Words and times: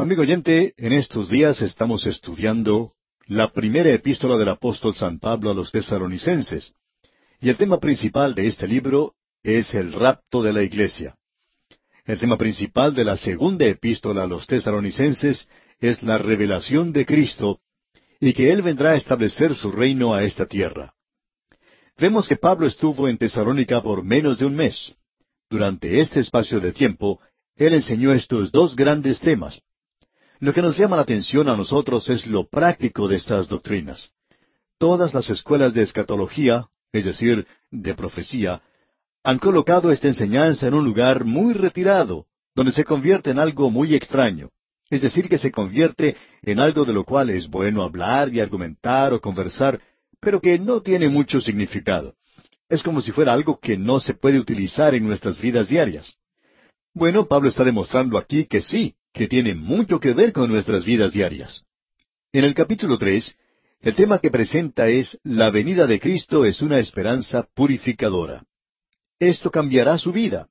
Amigo 0.00 0.22
oyente, 0.22 0.74
en 0.76 0.92
estos 0.92 1.28
días 1.28 1.60
estamos 1.60 2.06
estudiando 2.06 2.92
la 3.26 3.52
primera 3.52 3.90
epístola 3.90 4.36
del 4.36 4.50
apóstol 4.50 4.94
San 4.94 5.18
Pablo 5.18 5.50
a 5.50 5.54
los 5.54 5.72
tesaronicenses. 5.72 6.72
Y 7.40 7.48
el 7.48 7.56
tema 7.56 7.80
principal 7.80 8.32
de 8.32 8.46
este 8.46 8.68
libro 8.68 9.16
es 9.42 9.74
el 9.74 9.92
rapto 9.92 10.40
de 10.40 10.52
la 10.52 10.62
iglesia. 10.62 11.16
El 12.04 12.16
tema 12.20 12.38
principal 12.38 12.94
de 12.94 13.02
la 13.02 13.16
segunda 13.16 13.66
epístola 13.66 14.22
a 14.22 14.26
los 14.28 14.46
tesaronicenses 14.46 15.48
es 15.80 16.00
la 16.04 16.16
revelación 16.16 16.92
de 16.92 17.04
Cristo 17.04 17.58
y 18.20 18.34
que 18.34 18.52
Él 18.52 18.62
vendrá 18.62 18.92
a 18.92 18.96
establecer 18.96 19.56
su 19.56 19.72
reino 19.72 20.14
a 20.14 20.22
esta 20.22 20.46
tierra. 20.46 20.94
Vemos 21.98 22.28
que 22.28 22.36
Pablo 22.36 22.68
estuvo 22.68 23.08
en 23.08 23.18
Tesalónica 23.18 23.82
por 23.82 24.04
menos 24.04 24.38
de 24.38 24.46
un 24.46 24.54
mes. 24.54 24.94
Durante 25.50 25.98
este 25.98 26.20
espacio 26.20 26.60
de 26.60 26.70
tiempo, 26.70 27.18
Él 27.56 27.74
enseñó 27.74 28.12
estos 28.12 28.52
dos 28.52 28.76
grandes 28.76 29.18
temas. 29.18 29.60
Lo 30.40 30.52
que 30.52 30.62
nos 30.62 30.78
llama 30.78 30.94
la 30.94 31.02
atención 31.02 31.48
a 31.48 31.56
nosotros 31.56 32.08
es 32.10 32.26
lo 32.26 32.48
práctico 32.48 33.08
de 33.08 33.16
estas 33.16 33.48
doctrinas. 33.48 34.12
Todas 34.78 35.12
las 35.12 35.28
escuelas 35.30 35.74
de 35.74 35.82
escatología, 35.82 36.68
es 36.92 37.04
decir, 37.04 37.46
de 37.72 37.94
profecía, 37.94 38.62
han 39.24 39.38
colocado 39.38 39.90
esta 39.90 40.06
enseñanza 40.06 40.68
en 40.68 40.74
un 40.74 40.84
lugar 40.84 41.24
muy 41.24 41.54
retirado, 41.54 42.26
donde 42.54 42.70
se 42.70 42.84
convierte 42.84 43.30
en 43.30 43.40
algo 43.40 43.68
muy 43.70 43.96
extraño. 43.96 44.50
Es 44.90 45.02
decir, 45.02 45.28
que 45.28 45.38
se 45.38 45.50
convierte 45.50 46.16
en 46.42 46.60
algo 46.60 46.84
de 46.84 46.92
lo 46.92 47.04
cual 47.04 47.30
es 47.30 47.48
bueno 47.48 47.82
hablar 47.82 48.32
y 48.32 48.40
argumentar 48.40 49.12
o 49.12 49.20
conversar, 49.20 49.80
pero 50.20 50.40
que 50.40 50.56
no 50.58 50.82
tiene 50.82 51.08
mucho 51.08 51.40
significado. 51.40 52.14
Es 52.68 52.84
como 52.84 53.00
si 53.00 53.10
fuera 53.10 53.32
algo 53.32 53.58
que 53.58 53.76
no 53.76 53.98
se 53.98 54.14
puede 54.14 54.38
utilizar 54.38 54.94
en 54.94 55.04
nuestras 55.04 55.38
vidas 55.40 55.68
diarias. 55.68 56.14
Bueno, 56.94 57.26
Pablo 57.26 57.48
está 57.48 57.64
demostrando 57.64 58.16
aquí 58.16 58.46
que 58.46 58.60
sí, 58.60 58.94
que 59.12 59.28
tiene 59.28 59.54
mucho 59.54 60.00
que 60.00 60.12
ver 60.12 60.32
con 60.32 60.50
nuestras 60.50 60.84
vidas 60.84 61.12
diarias. 61.12 61.64
En 62.32 62.44
el 62.44 62.54
capítulo 62.54 62.98
tres, 62.98 63.36
el 63.80 63.94
tema 63.94 64.18
que 64.18 64.30
presenta 64.30 64.88
es 64.88 65.18
La 65.22 65.50
venida 65.50 65.86
de 65.86 66.00
Cristo 66.00 66.44
es 66.44 66.62
una 66.62 66.78
esperanza 66.78 67.48
purificadora. 67.54 68.44
Esto 69.18 69.50
cambiará 69.50 69.98
su 69.98 70.12
vida. 70.12 70.48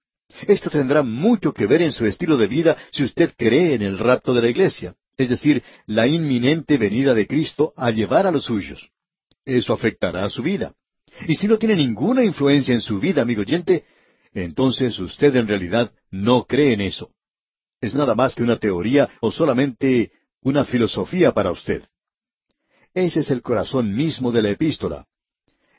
Esto 0.48 0.70
tendrá 0.70 1.04
mucho 1.04 1.54
que 1.54 1.68
ver 1.68 1.82
en 1.82 1.92
su 1.92 2.06
estilo 2.06 2.38
de 2.38 2.48
vida 2.48 2.78
si 2.92 3.04
usted 3.04 3.34
cree 3.38 3.74
en 3.74 3.82
el 3.82 3.98
rapto 3.98 4.34
de 4.34 4.42
la 4.42 4.50
iglesia, 4.50 4.96
es 5.18 5.30
decir, 5.30 5.64
la 5.86 6.08
inminente 6.08 6.78
venida 6.78 7.14
de 7.14 7.28
Cristo 7.28 7.74
a 7.78 7.92
llevar 7.92 8.28
a 8.28 8.32
los 8.32 8.46
suyos. 8.46 8.90
Eso 9.46 9.74
afectará 9.74 10.26
a 10.26 10.30
su 10.30 10.44
vida. 10.44 10.74
Y 11.28 11.36
si 11.36 11.48
no 11.48 11.58
tiene 11.58 11.76
ninguna 11.76 12.24
influencia 12.24 12.74
en 12.74 12.82
su 12.82 13.00
vida, 13.00 13.22
amigo 13.22 13.42
oyente, 13.42 13.86
entonces 14.34 15.00
usted 15.00 15.36
en 15.36 15.48
realidad 15.48 15.92
no 16.12 16.46
cree 16.46 16.74
en 16.74 16.82
eso 16.82 17.12
es 17.82 17.94
nada 17.96 18.16
más 18.16 18.36
que 18.36 18.44
una 18.44 18.58
teoría 18.58 19.10
o 19.22 19.32
solamente 19.32 20.12
una 20.42 20.66
filosofía 20.66 21.32
para 21.34 21.52
usted. 21.52 21.84
Ese 22.94 23.20
es 23.20 23.32
el 23.32 23.42
corazón 23.42 23.96
mismo 23.96 24.32
de 24.32 24.42
la 24.42 24.50
epístola. 24.50 25.06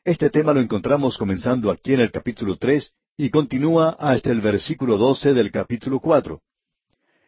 Este 0.05 0.31
tema 0.31 0.53
lo 0.53 0.61
encontramos 0.61 1.19
comenzando 1.19 1.71
aquí 1.71 1.95
en 1.95 2.01
el 2.01 2.11
capítulo 2.11 2.57
tres 2.57 2.93
y 3.17 3.31
continúa 3.31 3.97
hasta 3.99 4.31
el 4.31 4.41
versículo 4.41 4.97
doce 4.97 5.35
del 5.35 5.51
capítulo 5.51 5.99
cuatro. 6.01 6.43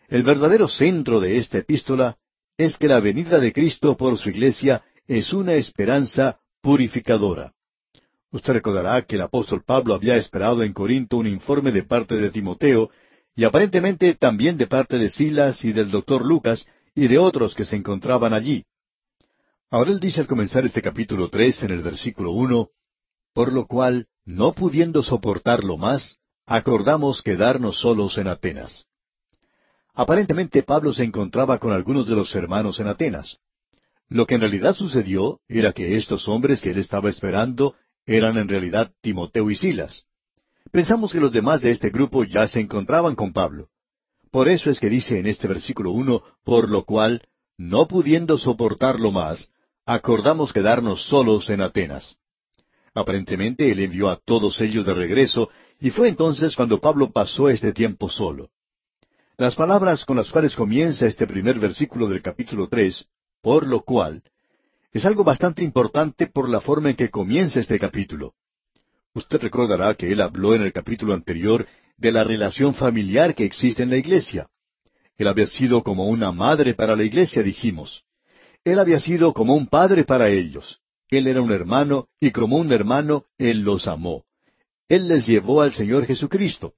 El 0.08 0.22
verdadero 0.22 0.68
centro 0.68 1.20
de 1.20 1.36
esta 1.36 1.58
epístola 1.58 2.16
es 2.56 2.76
que 2.76 2.88
la 2.88 3.00
venida 3.00 3.38
de 3.40 3.52
Cristo 3.52 3.96
por 3.96 4.16
su 4.18 4.30
iglesia 4.30 4.82
es 5.06 5.32
una 5.32 5.54
esperanza 5.54 6.38
purificadora. 6.60 7.52
Usted 8.32 8.52
recordará 8.52 9.02
que 9.02 9.16
el 9.16 9.22
apóstol 9.22 9.64
Pablo 9.64 9.94
había 9.94 10.16
esperado 10.16 10.62
en 10.62 10.72
Corinto 10.72 11.16
un 11.16 11.26
informe 11.26 11.72
de 11.72 11.82
parte 11.82 12.16
de 12.16 12.30
Timoteo 12.30 12.90
y 13.36 13.44
aparentemente 13.44 14.14
también 14.14 14.56
de 14.56 14.66
parte 14.66 14.98
de 14.98 15.08
Silas 15.08 15.64
y 15.64 15.72
del 15.72 15.90
doctor 15.90 16.24
Lucas 16.24 16.66
y 16.94 17.08
de 17.08 17.18
otros 17.18 17.54
que 17.54 17.64
se 17.64 17.76
encontraban 17.76 18.32
allí. 18.34 18.64
Ahora 19.70 19.92
él 19.92 20.00
dice 20.00 20.20
al 20.20 20.26
comenzar 20.26 20.64
este 20.64 20.82
capítulo 20.82 21.28
tres 21.30 21.62
en 21.62 21.70
el 21.70 21.82
versículo 21.82 22.32
uno, 22.32 22.70
por 23.32 23.52
lo 23.52 23.66
cual, 23.66 24.08
no 24.24 24.52
pudiendo 24.52 25.02
soportarlo 25.02 25.76
más, 25.76 26.18
acordamos 26.46 27.22
quedarnos 27.22 27.80
solos 27.80 28.18
en 28.18 28.26
Atenas. 28.26 28.86
Aparentemente 29.94 30.62
Pablo 30.62 30.92
se 30.92 31.04
encontraba 31.04 31.58
con 31.58 31.72
algunos 31.72 32.08
de 32.08 32.16
los 32.16 32.34
hermanos 32.34 32.80
en 32.80 32.88
Atenas. 32.88 33.38
Lo 34.08 34.26
que 34.26 34.34
en 34.34 34.40
realidad 34.40 34.74
sucedió 34.74 35.40
era 35.46 35.72
que 35.72 35.96
estos 35.96 36.26
hombres 36.28 36.60
que 36.60 36.70
él 36.70 36.78
estaba 36.78 37.08
esperando 37.08 37.76
eran 38.06 38.38
en 38.38 38.48
realidad 38.48 38.92
Timoteo 39.00 39.50
y 39.50 39.54
Silas. 39.54 40.06
Pensamos 40.70 41.12
que 41.12 41.20
los 41.20 41.32
demás 41.32 41.62
de 41.62 41.70
este 41.70 41.90
grupo 41.90 42.24
ya 42.24 42.46
se 42.46 42.60
encontraban 42.60 43.16
con 43.16 43.32
Pablo. 43.32 43.68
Por 44.30 44.48
eso 44.48 44.70
es 44.70 44.78
que 44.78 44.88
dice 44.88 45.18
en 45.18 45.26
este 45.26 45.48
versículo 45.48 45.90
uno, 45.90 46.22
por 46.44 46.70
lo 46.70 46.84
cual, 46.84 47.22
no 47.58 47.88
pudiendo 47.88 48.38
soportarlo 48.38 49.10
más, 49.10 49.50
acordamos 49.84 50.52
quedarnos 50.52 51.02
solos 51.02 51.50
en 51.50 51.62
Atenas. 51.62 52.16
Aparentemente 52.94 53.70
él 53.72 53.80
envió 53.80 54.08
a 54.08 54.16
todos 54.16 54.60
ellos 54.60 54.86
de 54.86 54.94
regreso, 54.94 55.50
y 55.80 55.90
fue 55.90 56.08
entonces 56.08 56.54
cuando 56.54 56.80
Pablo 56.80 57.10
pasó 57.10 57.48
este 57.48 57.72
tiempo 57.72 58.08
solo. 58.08 58.50
Las 59.36 59.56
palabras 59.56 60.04
con 60.04 60.16
las 60.16 60.30
cuales 60.30 60.54
comienza 60.54 61.06
este 61.06 61.26
primer 61.26 61.58
versículo 61.58 62.08
del 62.08 62.22
capítulo 62.22 62.68
tres, 62.68 63.06
por 63.40 63.66
lo 63.66 63.80
cual, 63.82 64.22
es 64.92 65.04
algo 65.04 65.24
bastante 65.24 65.64
importante 65.64 66.26
por 66.26 66.48
la 66.48 66.60
forma 66.60 66.90
en 66.90 66.96
que 66.96 67.10
comienza 67.10 67.58
este 67.58 67.78
capítulo. 67.78 68.34
Usted 69.14 69.40
recordará 69.40 69.94
que 69.94 70.12
él 70.12 70.20
habló 70.20 70.54
en 70.54 70.62
el 70.62 70.72
capítulo 70.72 71.14
anterior 71.14 71.66
de 71.96 72.12
la 72.12 72.24
relación 72.24 72.74
familiar 72.74 73.34
que 73.34 73.44
existe 73.44 73.82
en 73.82 73.90
la 73.90 73.96
iglesia. 73.96 74.48
Él 75.18 75.28
había 75.28 75.46
sido 75.46 75.82
como 75.82 76.08
una 76.08 76.32
madre 76.32 76.74
para 76.74 76.96
la 76.96 77.04
iglesia, 77.04 77.42
dijimos. 77.42 78.04
Él 78.64 78.78
había 78.78 79.00
sido 79.00 79.32
como 79.34 79.54
un 79.54 79.66
padre 79.66 80.04
para 80.04 80.28
ellos. 80.28 80.80
Él 81.08 81.26
era 81.26 81.42
un 81.42 81.50
hermano 81.50 82.08
y 82.20 82.30
como 82.30 82.56
un 82.56 82.72
hermano 82.72 83.26
Él 83.36 83.60
los 83.60 83.88
amó. 83.88 84.24
Él 84.88 85.08
les 85.08 85.26
llevó 85.26 85.60
al 85.60 85.72
Señor 85.72 86.06
Jesucristo. 86.06 86.74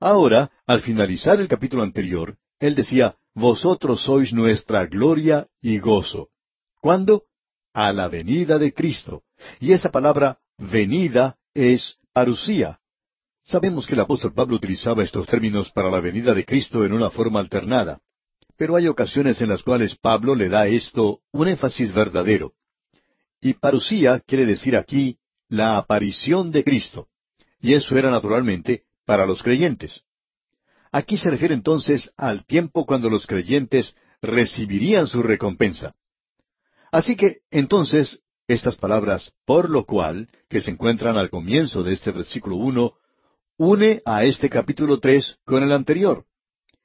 Ahora, 0.00 0.50
al 0.66 0.80
finalizar 0.80 1.40
el 1.40 1.48
capítulo 1.48 1.82
anterior, 1.82 2.36
Él 2.58 2.74
decía, 2.74 3.16
Vosotros 3.34 4.02
sois 4.02 4.32
nuestra 4.32 4.86
gloria 4.86 5.46
y 5.60 5.78
gozo. 5.78 6.28
¿Cuándo? 6.80 7.24
A 7.72 7.92
la 7.92 8.08
venida 8.08 8.58
de 8.58 8.72
Cristo. 8.72 9.22
Y 9.60 9.72
esa 9.72 9.90
palabra 9.90 10.38
venida 10.58 11.36
es 11.54 11.98
parusía. 12.12 12.80
Sabemos 13.42 13.86
que 13.86 13.94
el 13.94 14.00
apóstol 14.00 14.32
Pablo 14.32 14.56
utilizaba 14.56 15.02
estos 15.02 15.26
términos 15.26 15.70
para 15.70 15.90
la 15.90 16.00
venida 16.00 16.32
de 16.34 16.44
Cristo 16.44 16.84
en 16.84 16.92
una 16.92 17.10
forma 17.10 17.40
alternada, 17.40 18.00
pero 18.56 18.76
hay 18.76 18.88
ocasiones 18.88 19.40
en 19.42 19.50
las 19.50 19.62
cuales 19.62 19.96
Pablo 19.96 20.34
le 20.34 20.48
da 20.48 20.66
esto 20.66 21.20
un 21.32 21.48
énfasis 21.48 21.92
verdadero. 21.92 22.54
Y 23.40 23.54
parusía 23.54 24.20
quiere 24.20 24.46
decir 24.46 24.76
aquí 24.76 25.18
la 25.48 25.76
aparición 25.76 26.50
de 26.50 26.64
Cristo, 26.64 27.08
y 27.60 27.74
eso 27.74 27.98
era 27.98 28.10
naturalmente 28.10 28.84
para 29.04 29.26
los 29.26 29.42
creyentes. 29.42 30.02
Aquí 30.90 31.18
se 31.18 31.30
refiere 31.30 31.54
entonces 31.54 32.12
al 32.16 32.46
tiempo 32.46 32.86
cuando 32.86 33.10
los 33.10 33.26
creyentes 33.26 33.94
recibirían 34.22 35.06
su 35.06 35.22
recompensa. 35.22 35.94
Así 36.90 37.16
que 37.16 37.38
entonces 37.50 38.20
estas 38.46 38.76
palabras, 38.76 39.32
por 39.44 39.70
lo 39.70 39.84
cual, 39.84 40.28
que 40.48 40.60
se 40.60 40.70
encuentran 40.70 41.16
al 41.16 41.30
comienzo 41.30 41.82
de 41.82 41.92
este 41.92 42.10
versículo 42.10 42.56
uno, 42.56 42.94
une 43.56 44.02
a 44.04 44.24
este 44.24 44.50
capítulo 44.50 44.98
tres 44.98 45.36
con 45.44 45.62
el 45.62 45.72
anterior. 45.72 46.24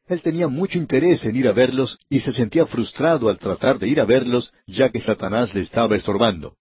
Él 0.08 0.22
tenía 0.22 0.48
mucho 0.48 0.78
interés 0.78 1.24
en 1.26 1.36
ir 1.36 1.48
a 1.48 1.52
verlos 1.52 2.00
y 2.10 2.20
se 2.20 2.34
sentía 2.34 2.66
frustrado 2.66 3.30
al 3.30 3.38
tratar 3.38 3.78
de 3.78 3.88
ir 3.88 4.02
a 4.02 4.06
verlos 4.06 4.52
ya 4.66 4.90
que 4.90 5.02
Satanás 5.02 5.54
le 5.54 5.62
estaba 5.62 5.96
estorbando. 5.96 6.56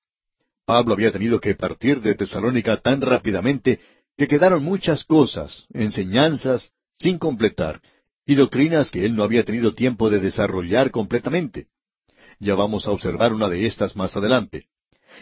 Pablo 0.67 0.93
había 0.93 1.13
tenido 1.13 1.41
que 1.41 1.55
partir 1.55 2.03
de 2.03 2.15
Tesalónica 2.15 2.77
tan 2.79 3.01
rápidamente 3.01 3.81
que 4.19 4.29
quedaron 4.29 4.63
muchas 4.63 5.05
cosas, 5.05 5.67
enseñanzas, 5.73 6.73
sin 6.99 7.19
completar, 7.19 7.81
y 8.27 8.35
doctrinas 8.35 8.91
que 8.91 9.07
él 9.07 9.17
no 9.17 9.23
había 9.23 9.45
tenido 9.45 9.75
tiempo 9.75 10.11
de 10.11 10.19
desarrollar 10.19 10.91
completamente. 10.91 11.69
Ya 12.39 12.55
vamos 12.55 12.87
a 12.87 12.91
observar 12.91 13.33
una 13.33 13.49
de 13.49 13.65
estas 13.65 13.97
más 13.97 14.17
adelante. 14.17 14.67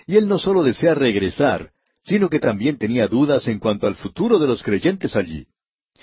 Y 0.06 0.16
él 0.16 0.28
no 0.28 0.38
solo 0.38 0.62
desea 0.62 0.94
regresar, 0.94 1.72
sino 2.04 2.28
que 2.28 2.38
también 2.38 2.78
tenía 2.78 3.08
dudas 3.08 3.48
en 3.48 3.58
cuanto 3.58 3.86
al 3.86 3.96
futuro 3.96 4.38
de 4.38 4.46
los 4.46 4.62
creyentes 4.62 5.16
allí. 5.16 5.46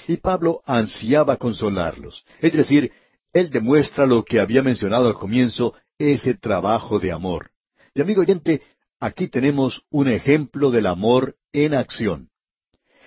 Y 0.07 0.17
Pablo 0.17 0.61
ansiaba 0.65 1.37
consolarlos. 1.37 2.25
Es 2.41 2.53
decir, 2.53 2.91
él 3.31 3.49
demuestra 3.49 4.05
lo 4.05 4.23
que 4.23 4.39
había 4.39 4.61
mencionado 4.61 5.07
al 5.07 5.15
comienzo, 5.15 5.73
ese 5.97 6.35
trabajo 6.35 6.99
de 6.99 7.11
amor. 7.11 7.51
Y 7.93 8.01
amigo 8.01 8.21
oyente, 8.21 8.61
aquí 8.99 9.27
tenemos 9.27 9.83
un 9.89 10.07
ejemplo 10.07 10.71
del 10.71 10.87
amor 10.87 11.35
en 11.51 11.73
acción. 11.73 12.29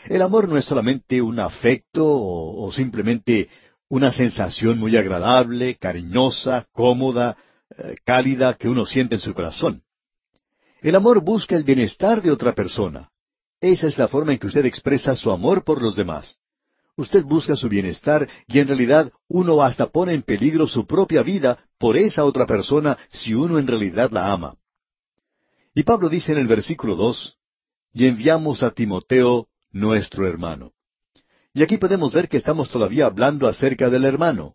El 0.08 0.22
amor 0.22 0.48
no 0.48 0.56
es 0.56 0.64
solamente 0.64 1.20
un 1.20 1.40
afecto 1.40 2.04
o, 2.06 2.70
simplemente 2.72 3.48
una 3.88 4.12
sensación 4.12 4.78
muy 4.78 4.96
agradable, 4.96 5.76
cariñosa, 5.76 6.66
cómoda, 6.72 7.36
eh, 7.76 7.96
cálida 8.04 8.54
que 8.54 8.68
uno 8.68 8.86
siente 8.86 9.16
en 9.16 9.20
su 9.20 9.34
corazón. 9.34 9.82
El 10.86 10.94
amor 10.94 11.20
busca 11.20 11.56
el 11.56 11.64
bienestar 11.64 12.22
de 12.22 12.30
otra 12.30 12.54
persona. 12.54 13.10
Esa 13.60 13.88
es 13.88 13.98
la 13.98 14.06
forma 14.06 14.30
en 14.30 14.38
que 14.38 14.46
usted 14.46 14.64
expresa 14.66 15.16
su 15.16 15.32
amor 15.32 15.64
por 15.64 15.82
los 15.82 15.96
demás. 15.96 16.38
Usted 16.96 17.24
busca 17.24 17.56
su 17.56 17.68
bienestar 17.68 18.28
y 18.46 18.60
en 18.60 18.68
realidad 18.68 19.10
uno 19.26 19.60
hasta 19.62 19.88
pone 19.88 20.14
en 20.14 20.22
peligro 20.22 20.68
su 20.68 20.86
propia 20.86 21.24
vida 21.24 21.58
por 21.76 21.96
esa 21.96 22.24
otra 22.24 22.46
persona 22.46 22.96
si 23.10 23.34
uno 23.34 23.58
en 23.58 23.66
realidad 23.66 24.12
la 24.12 24.30
ama. 24.30 24.54
Y 25.74 25.82
Pablo 25.82 26.08
dice 26.08 26.30
en 26.30 26.38
el 26.38 26.46
versículo 26.46 26.94
dos, 26.94 27.36
y 27.92 28.06
enviamos 28.06 28.62
a 28.62 28.70
Timoteo, 28.70 29.48
nuestro 29.72 30.24
hermano. 30.24 30.70
Y 31.52 31.64
aquí 31.64 31.78
podemos 31.78 32.14
ver 32.14 32.28
que 32.28 32.36
estamos 32.36 32.70
todavía 32.70 33.06
hablando 33.06 33.48
acerca 33.48 33.90
del 33.90 34.04
hermano, 34.04 34.54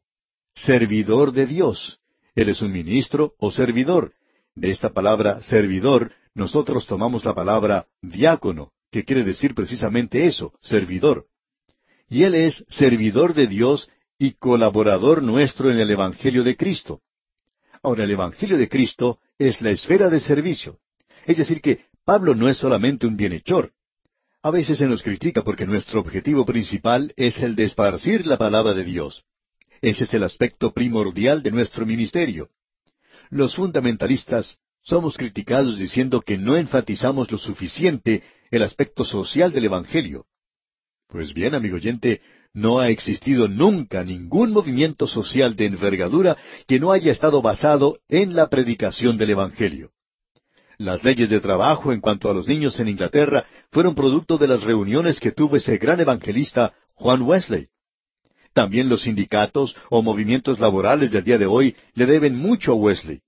servidor 0.55 1.33
de 1.33 1.45
Dios. 1.45 1.99
Él 2.35 2.47
es 2.47 2.61
un 2.61 2.71
ministro 2.71 3.33
o 3.37 3.51
servidor. 3.51 4.13
De 4.55 4.69
esta 4.69 4.89
palabra 4.89 5.41
servidor, 5.41 6.11
nosotros 6.33 6.85
tomamos 6.85 7.25
la 7.25 7.33
palabra 7.33 7.87
diácono, 8.01 8.71
que 8.91 9.03
quiere 9.03 9.23
decir 9.23 9.53
precisamente 9.55 10.27
eso, 10.27 10.53
servidor. 10.61 11.25
Y 12.09 12.23
él 12.23 12.35
es 12.35 12.65
servidor 12.69 13.33
de 13.33 13.47
Dios 13.47 13.89
y 14.17 14.33
colaborador 14.33 15.23
nuestro 15.23 15.71
en 15.71 15.79
el 15.79 15.91
Evangelio 15.91 16.43
de 16.43 16.55
Cristo. 16.55 17.01
Ahora, 17.83 18.03
el 18.03 18.11
Evangelio 18.11 18.57
de 18.57 18.69
Cristo 18.69 19.19
es 19.37 19.61
la 19.61 19.71
esfera 19.71 20.09
de 20.09 20.19
servicio. 20.19 20.79
Es 21.25 21.37
decir, 21.37 21.61
que 21.61 21.85
Pablo 22.03 22.35
no 22.35 22.49
es 22.49 22.57
solamente 22.57 23.07
un 23.07 23.17
bienhechor, 23.17 23.71
a 24.43 24.49
veces 24.49 24.79
se 24.79 24.87
nos 24.87 25.03
critica 25.03 25.43
porque 25.43 25.67
nuestro 25.67 25.99
objetivo 25.99 26.45
principal 26.45 27.13
es 27.15 27.37
el 27.39 27.55
de 27.55 27.65
esparcir 27.65 28.25
la 28.25 28.37
palabra 28.37 28.73
de 28.73 28.83
Dios. 28.83 29.23
Ese 29.81 30.05
es 30.05 30.13
el 30.15 30.23
aspecto 30.23 30.73
primordial 30.73 31.43
de 31.43 31.51
nuestro 31.51 31.85
ministerio. 31.85 32.49
Los 33.29 33.55
fundamentalistas 33.55 34.57
somos 34.83 35.17
criticados 35.17 35.77
diciendo 35.77 36.21
que 36.21 36.37
no 36.37 36.55
enfatizamos 36.55 37.31
lo 37.31 37.37
suficiente 37.37 38.23
el 38.49 38.63
aspecto 38.63 39.05
social 39.05 39.51
del 39.51 39.65
Evangelio. 39.65 40.25
Pues 41.07 41.33
bien, 41.33 41.55
amigo 41.55 41.75
oyente, 41.75 42.21
no 42.53 42.79
ha 42.79 42.89
existido 42.89 43.47
nunca 43.47 44.03
ningún 44.03 44.51
movimiento 44.51 45.07
social 45.07 45.55
de 45.55 45.65
envergadura 45.65 46.37
que 46.67 46.79
no 46.79 46.91
haya 46.91 47.11
estado 47.11 47.41
basado 47.41 47.99
en 48.09 48.35
la 48.35 48.49
predicación 48.49 49.17
del 49.17 49.31
Evangelio. 49.31 49.91
Las 50.77 51.03
leyes 51.03 51.29
de 51.29 51.39
trabajo 51.39 51.93
en 51.93 52.01
cuanto 52.01 52.29
a 52.29 52.33
los 52.33 52.47
niños 52.47 52.79
en 52.79 52.87
Inglaterra 52.87 53.45
fueron 53.71 53.93
producto 53.93 54.37
de 54.37 54.47
las 54.47 54.63
reuniones 54.63 55.19
que 55.19 55.31
tuvo 55.31 55.55
ese 55.55 55.77
gran 55.77 55.99
evangelista 55.99 56.73
Juan 56.95 57.21
Wesley. 57.21 57.67
También 58.53 58.89
los 58.89 59.03
sindicatos 59.03 59.75
o 59.89 60.01
movimientos 60.01 60.59
laborales 60.59 61.11
del 61.11 61.23
día 61.23 61.37
de 61.37 61.45
hoy 61.45 61.75
le 61.93 62.05
deben 62.05 62.35
mucho 62.35 62.71
a 62.71 62.75
Wesley. 62.75 63.21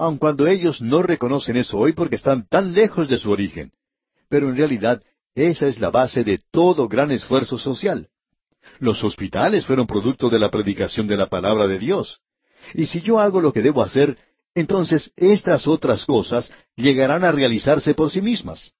Aun 0.00 0.16
cuando 0.16 0.46
ellos 0.46 0.80
no 0.80 1.02
reconocen 1.02 1.58
eso 1.58 1.76
hoy 1.76 1.92
porque 1.92 2.16
están 2.16 2.48
tan 2.48 2.72
lejos 2.72 3.06
de 3.06 3.18
su 3.18 3.30
origen. 3.30 3.70
Pero 4.30 4.48
en 4.48 4.56
realidad 4.56 5.02
esa 5.34 5.66
es 5.66 5.78
la 5.78 5.90
base 5.90 6.24
de 6.24 6.40
todo 6.50 6.88
gran 6.88 7.10
esfuerzo 7.10 7.58
social. 7.58 8.08
Los 8.78 9.04
hospitales 9.04 9.66
fueron 9.66 9.86
producto 9.86 10.30
de 10.30 10.38
la 10.38 10.50
predicación 10.50 11.06
de 11.06 11.18
la 11.18 11.26
palabra 11.26 11.66
de 11.66 11.78
Dios. 11.78 12.22
Y 12.72 12.86
si 12.86 13.02
yo 13.02 13.20
hago 13.20 13.42
lo 13.42 13.52
que 13.52 13.60
debo 13.60 13.82
hacer, 13.82 14.16
entonces 14.54 15.12
estas 15.16 15.66
otras 15.66 16.06
cosas 16.06 16.50
llegarán 16.76 17.22
a 17.22 17.30
realizarse 17.30 17.92
por 17.92 18.10
sí 18.10 18.22
mismas. 18.22 18.72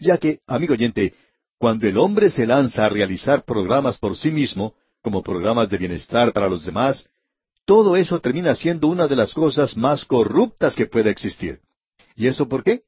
Ya 0.00 0.18
que, 0.18 0.40
amigo 0.44 0.74
oyente, 0.74 1.14
cuando 1.56 1.86
el 1.86 1.96
hombre 1.98 2.30
se 2.30 2.48
lanza 2.48 2.84
a 2.84 2.88
realizar 2.88 3.44
programas 3.44 3.98
por 3.98 4.16
sí 4.16 4.32
mismo, 4.32 4.74
como 5.02 5.22
programas 5.22 5.70
de 5.70 5.78
bienestar 5.78 6.32
para 6.32 6.48
los 6.48 6.64
demás, 6.64 7.08
todo 7.64 7.96
eso 7.96 8.20
termina 8.20 8.54
siendo 8.54 8.88
una 8.88 9.06
de 9.06 9.16
las 9.16 9.34
cosas 9.34 9.76
más 9.76 10.04
corruptas 10.04 10.74
que 10.74 10.86
pueda 10.86 11.10
existir. 11.10 11.60
¿Y 12.14 12.26
eso 12.26 12.48
por 12.48 12.62
qué? 12.62 12.82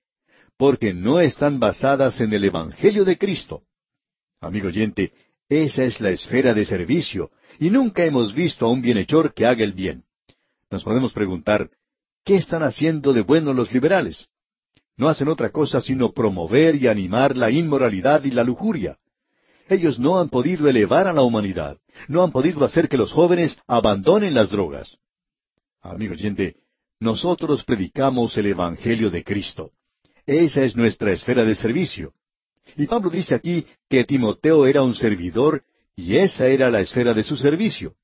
Porque 0.57 0.95
no 0.95 1.21
están 1.21 1.59
basadas 1.59 2.21
en 2.21 2.33
el 2.33 2.45
Evangelio 2.45 3.05
de 3.05 3.19
Cristo. 3.19 3.63
Amigo 4.41 4.69
oyente, 4.69 5.13
esa 5.49 5.85
es 5.85 6.01
la 6.01 6.11
esfera 6.11 6.55
de 6.55 6.65
servicio, 6.65 7.31
y 7.59 7.71
nunca 7.71 8.05
hemos 8.05 8.35
visto 8.35 8.67
a 8.67 8.71
un 8.71 8.83
bienhechor 8.83 9.35
que 9.35 9.47
haga 9.47 9.65
el 9.65 9.73
bien. 9.73 10.05
Nos 10.71 10.85
podemos 10.85 11.13
preguntar, 11.13 11.71
¿Qué 12.27 12.35
están 12.35 12.65
haciendo 12.65 13.13
de 13.13 13.21
bueno 13.21 13.53
los 13.55 13.73
liberales? 13.73 14.29
No 14.97 15.09
hacen 15.09 15.29
otra 15.29 15.51
cosa 15.51 15.81
sino 15.81 16.11
promover 16.11 16.75
y 16.75 16.89
animar 16.89 17.37
la 17.37 17.53
inmoralidad 17.53 18.25
y 18.25 18.33
la 18.33 18.43
lujuria. 18.43 18.99
Ellos 19.69 20.01
no 20.01 20.19
han 20.19 20.29
podido 20.29 20.69
elevar 20.69 21.07
a 21.07 21.13
la 21.13 21.23
humanidad, 21.23 21.79
no 22.09 22.23
han 22.23 22.33
podido 22.33 22.65
hacer 22.65 22.89
que 22.89 22.97
los 22.97 23.13
jóvenes 23.13 23.59
abandonen 23.67 24.35
las 24.35 24.51
drogas. 24.51 24.99
Amigo 25.83 26.15
oyente, 26.15 26.57
nosotros 27.01 27.65
predicamos 27.65 28.37
el 28.39 28.47
Evangelio 28.47 29.11
de 29.11 29.23
Cristo. 29.23 29.73
Esa 30.25 30.65
es 30.65 30.75
nuestra 30.75 31.13
esfera 31.13 31.45
de 31.45 31.55
servicio. 31.55 32.13
Y 32.77 32.87
Pablo 32.87 33.11
dice 33.11 33.35
aquí 33.35 33.65
que 33.89 34.05
Timoteo 34.05 34.67
era 34.67 34.83
un 34.83 34.95
servidor 34.95 35.63
y 35.95 36.17
esa 36.17 36.49
era 36.49 36.71
la 36.71 36.81
esfera 36.81 37.15
de 37.15 37.23
su 37.23 37.37
servicio. 37.37 37.95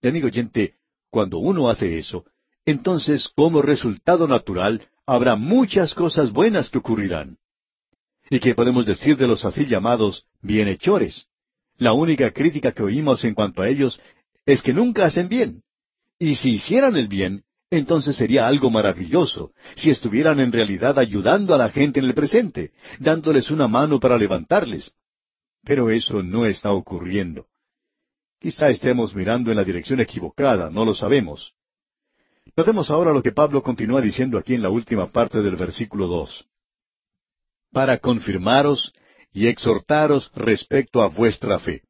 Y 0.00 0.08
amigo 0.08 0.26
oyente, 0.26 0.74
cuando 1.10 1.38
uno 1.38 1.68
hace 1.68 1.98
eso, 1.98 2.24
entonces 2.64 3.28
como 3.34 3.62
resultado 3.62 4.28
natural 4.28 4.88
habrá 5.06 5.36
muchas 5.36 5.94
cosas 5.94 6.32
buenas 6.32 6.70
que 6.70 6.78
ocurrirán. 6.78 7.38
¿Y 8.28 8.40
qué 8.40 8.54
podemos 8.54 8.86
decir 8.86 9.16
de 9.16 9.26
los 9.26 9.44
así 9.44 9.66
llamados 9.66 10.26
bienhechores? 10.42 11.26
La 11.78 11.92
única 11.92 12.30
crítica 12.30 12.72
que 12.72 12.82
oímos 12.82 13.24
en 13.24 13.34
cuanto 13.34 13.62
a 13.62 13.68
ellos 13.68 14.00
es 14.44 14.62
que 14.62 14.72
nunca 14.72 15.04
hacen 15.04 15.28
bien. 15.28 15.62
Y 16.18 16.36
si 16.36 16.54
hicieran 16.54 16.96
el 16.96 17.08
bien, 17.08 17.44
entonces 17.70 18.16
sería 18.16 18.46
algo 18.46 18.70
maravilloso, 18.70 19.52
si 19.74 19.90
estuvieran 19.90 20.40
en 20.40 20.52
realidad 20.52 20.98
ayudando 20.98 21.54
a 21.54 21.58
la 21.58 21.68
gente 21.68 21.98
en 21.98 22.06
el 22.06 22.14
presente, 22.14 22.72
dándoles 23.00 23.50
una 23.50 23.68
mano 23.68 23.98
para 23.98 24.16
levantarles. 24.16 24.92
Pero 25.64 25.90
eso 25.90 26.22
no 26.22 26.46
está 26.46 26.72
ocurriendo. 26.72 27.46
Quizá 28.38 28.68
estemos 28.68 29.14
mirando 29.14 29.50
en 29.50 29.56
la 29.56 29.64
dirección 29.64 30.00
equivocada, 30.00 30.70
no 30.70 30.84
lo 30.84 30.94
sabemos. 30.94 31.54
Notemos 32.56 32.90
ahora 32.90 33.12
lo 33.12 33.22
que 33.22 33.32
Pablo 33.32 33.62
continúa 33.62 34.00
diciendo 34.00 34.38
aquí 34.38 34.54
en 34.54 34.62
la 34.62 34.70
última 34.70 35.08
parte 35.10 35.42
del 35.42 35.56
versículo 35.56 36.06
dos. 36.06 36.46
Para 37.72 37.98
confirmaros 37.98 38.92
y 39.36 39.48
exhortaros 39.48 40.32
respecto 40.34 41.02
a 41.02 41.08
vuestra 41.08 41.58
fe. 41.58 41.82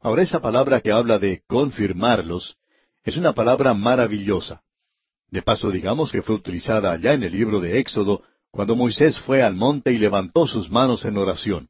Ahora 0.00 0.22
esa 0.22 0.40
palabra 0.42 0.80
que 0.80 0.90
habla 0.90 1.20
de 1.20 1.42
confirmarlos 1.46 2.56
es 3.04 3.16
una 3.16 3.34
palabra 3.34 3.72
maravillosa. 3.72 4.60
De 5.30 5.42
paso 5.42 5.70
digamos 5.70 6.10
que 6.10 6.22
fue 6.22 6.34
utilizada 6.34 6.90
allá 6.90 7.12
en 7.12 7.22
el 7.22 7.30
libro 7.30 7.60
de 7.60 7.78
Éxodo 7.78 8.24
cuando 8.50 8.74
Moisés 8.74 9.16
fue 9.20 9.44
al 9.44 9.54
monte 9.54 9.92
y 9.92 9.98
levantó 9.98 10.48
sus 10.48 10.68
manos 10.68 11.04
en 11.04 11.18
oración. 11.18 11.68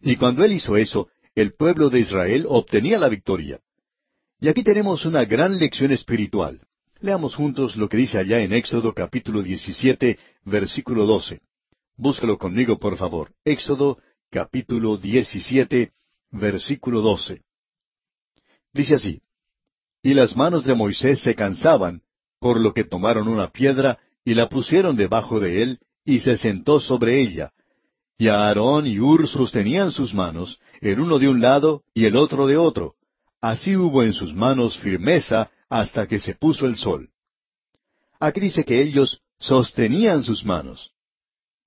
Y 0.00 0.14
cuando 0.14 0.44
él 0.44 0.52
hizo 0.52 0.76
eso, 0.76 1.08
el 1.34 1.54
pueblo 1.54 1.90
de 1.90 1.98
Israel 1.98 2.46
obtenía 2.48 3.00
la 3.00 3.08
victoria. 3.08 3.58
Y 4.38 4.46
aquí 4.46 4.62
tenemos 4.62 5.06
una 5.06 5.24
gran 5.24 5.58
lección 5.58 5.90
espiritual. 5.90 6.60
Leamos 7.00 7.34
juntos 7.34 7.74
lo 7.74 7.88
que 7.88 7.96
dice 7.96 8.18
allá 8.18 8.38
en 8.42 8.52
Éxodo 8.52 8.94
capítulo 8.94 9.42
17, 9.42 10.18
versículo 10.44 11.04
12. 11.04 11.40
Búscalo 11.98 12.38
conmigo, 12.38 12.78
por 12.78 12.96
favor. 12.96 13.32
Éxodo 13.44 13.98
capítulo 14.30 14.98
17, 14.98 15.90
versículo 16.30 17.00
12. 17.00 17.42
Dice 18.72 18.94
así, 18.94 19.20
Y 20.00 20.14
las 20.14 20.36
manos 20.36 20.64
de 20.64 20.76
Moisés 20.76 21.20
se 21.20 21.34
cansaban, 21.34 22.02
por 22.38 22.60
lo 22.60 22.72
que 22.72 22.84
tomaron 22.84 23.26
una 23.26 23.50
piedra 23.50 23.98
y 24.24 24.34
la 24.34 24.48
pusieron 24.48 24.94
debajo 24.94 25.40
de 25.40 25.62
él, 25.62 25.80
y 26.04 26.20
se 26.20 26.36
sentó 26.36 26.78
sobre 26.78 27.20
ella. 27.20 27.52
Y 28.16 28.28
Aarón 28.28 28.86
y 28.86 29.00
Ur 29.00 29.26
sostenían 29.26 29.90
sus 29.90 30.14
manos, 30.14 30.60
el 30.80 31.00
uno 31.00 31.18
de 31.18 31.26
un 31.28 31.40
lado 31.40 31.82
y 31.94 32.04
el 32.04 32.14
otro 32.14 32.46
de 32.46 32.56
otro. 32.56 32.94
Así 33.40 33.74
hubo 33.74 34.04
en 34.04 34.12
sus 34.12 34.32
manos 34.32 34.78
firmeza 34.78 35.50
hasta 35.68 36.06
que 36.06 36.20
se 36.20 36.36
puso 36.36 36.66
el 36.66 36.76
sol. 36.76 37.10
Aquí 38.20 38.40
dice 38.40 38.64
que 38.64 38.82
ellos 38.82 39.20
sostenían 39.40 40.22
sus 40.22 40.44
manos. 40.44 40.92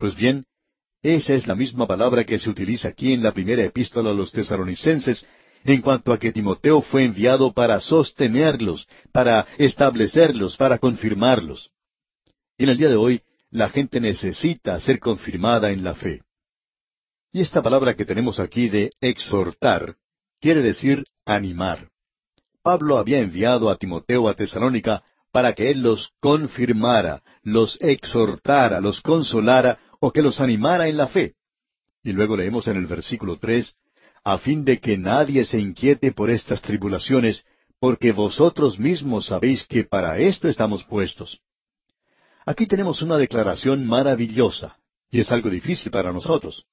Pues 0.02 0.16
bien, 0.16 0.46
esa 1.04 1.36
es 1.36 1.46
la 1.46 1.54
misma 1.54 1.86
palabra 1.86 2.24
que 2.24 2.40
se 2.40 2.50
utiliza 2.50 2.88
aquí 2.88 3.14
en 3.14 3.22
la 3.22 3.34
primera 3.34 3.64
epístola 3.64 4.10
a 4.10 4.14
los 4.16 4.32
tesaronicenses 4.32 5.28
en 5.64 5.80
cuanto 5.84 6.12
a 6.12 6.18
que 6.18 6.32
Timoteo 6.32 6.82
fue 6.82 7.04
enviado 7.04 7.54
para 7.54 7.80
sostenerlos, 7.80 8.88
para 9.12 9.46
establecerlos, 9.60 10.58
para 10.58 10.80
confirmarlos. 10.80 11.70
Y 12.58 12.64
en 12.64 12.70
el 12.72 12.78
día 12.80 12.90
de 12.90 12.96
hoy, 12.96 13.22
la 13.52 13.70
gente 13.70 14.00
necesita 14.02 14.80
ser 14.80 14.98
confirmada 15.00 15.70
en 15.70 15.84
la 15.84 15.94
fe. 15.94 16.24
Y 17.32 17.42
esta 17.42 17.62
palabra 17.62 17.96
que 17.96 18.04
tenemos 18.04 18.40
aquí 18.40 18.70
de 18.70 18.94
exhortar 19.02 19.98
quiere 20.40 20.64
decir 20.64 21.06
animar. 21.28 21.90
Pablo 22.64 22.98
había 22.98 23.20
enviado 23.20 23.70
a 23.70 23.76
Timoteo 23.76 24.28
a 24.28 24.34
Tesalónica 24.34 25.04
para 25.32 25.54
que 25.54 25.70
él 25.70 25.82
los 25.82 26.10
confirmara, 26.20 27.22
los 27.44 27.78
exhortara, 27.82 28.82
los 28.82 29.00
consolara 29.02 29.80
o 30.02 30.12
que 30.12 30.24
los 30.24 30.42
animara 30.42 30.88
en 30.88 30.98
la 30.98 31.08
fe. 31.08 31.36
Y 32.04 32.12
luego 32.12 32.36
leemos 32.36 32.68
en 32.68 32.76
el 32.76 32.88
versículo 32.88 33.38
tres, 33.38 33.76
a 34.24 34.40
fin 34.40 34.66
de 34.66 34.80
que 34.80 34.98
nadie 34.98 35.46
se 35.46 35.60
inquiete 35.60 36.12
por 36.12 36.32
estas 36.32 36.62
tribulaciones, 36.62 37.46
porque 37.80 38.12
vosotros 38.12 38.80
mismos 38.80 39.28
sabéis 39.28 39.66
que 39.66 39.84
para 39.84 40.18
esto 40.18 40.48
estamos 40.48 40.84
puestos. 40.84 41.40
Aquí 42.46 42.66
tenemos 42.66 43.04
una 43.04 43.18
declaración 43.18 43.86
maravillosa, 43.86 44.76
y 45.12 45.20
es 45.20 45.32
algo 45.32 45.50
difícil 45.52 45.92
para 45.92 46.12
nosotros. 46.12 46.66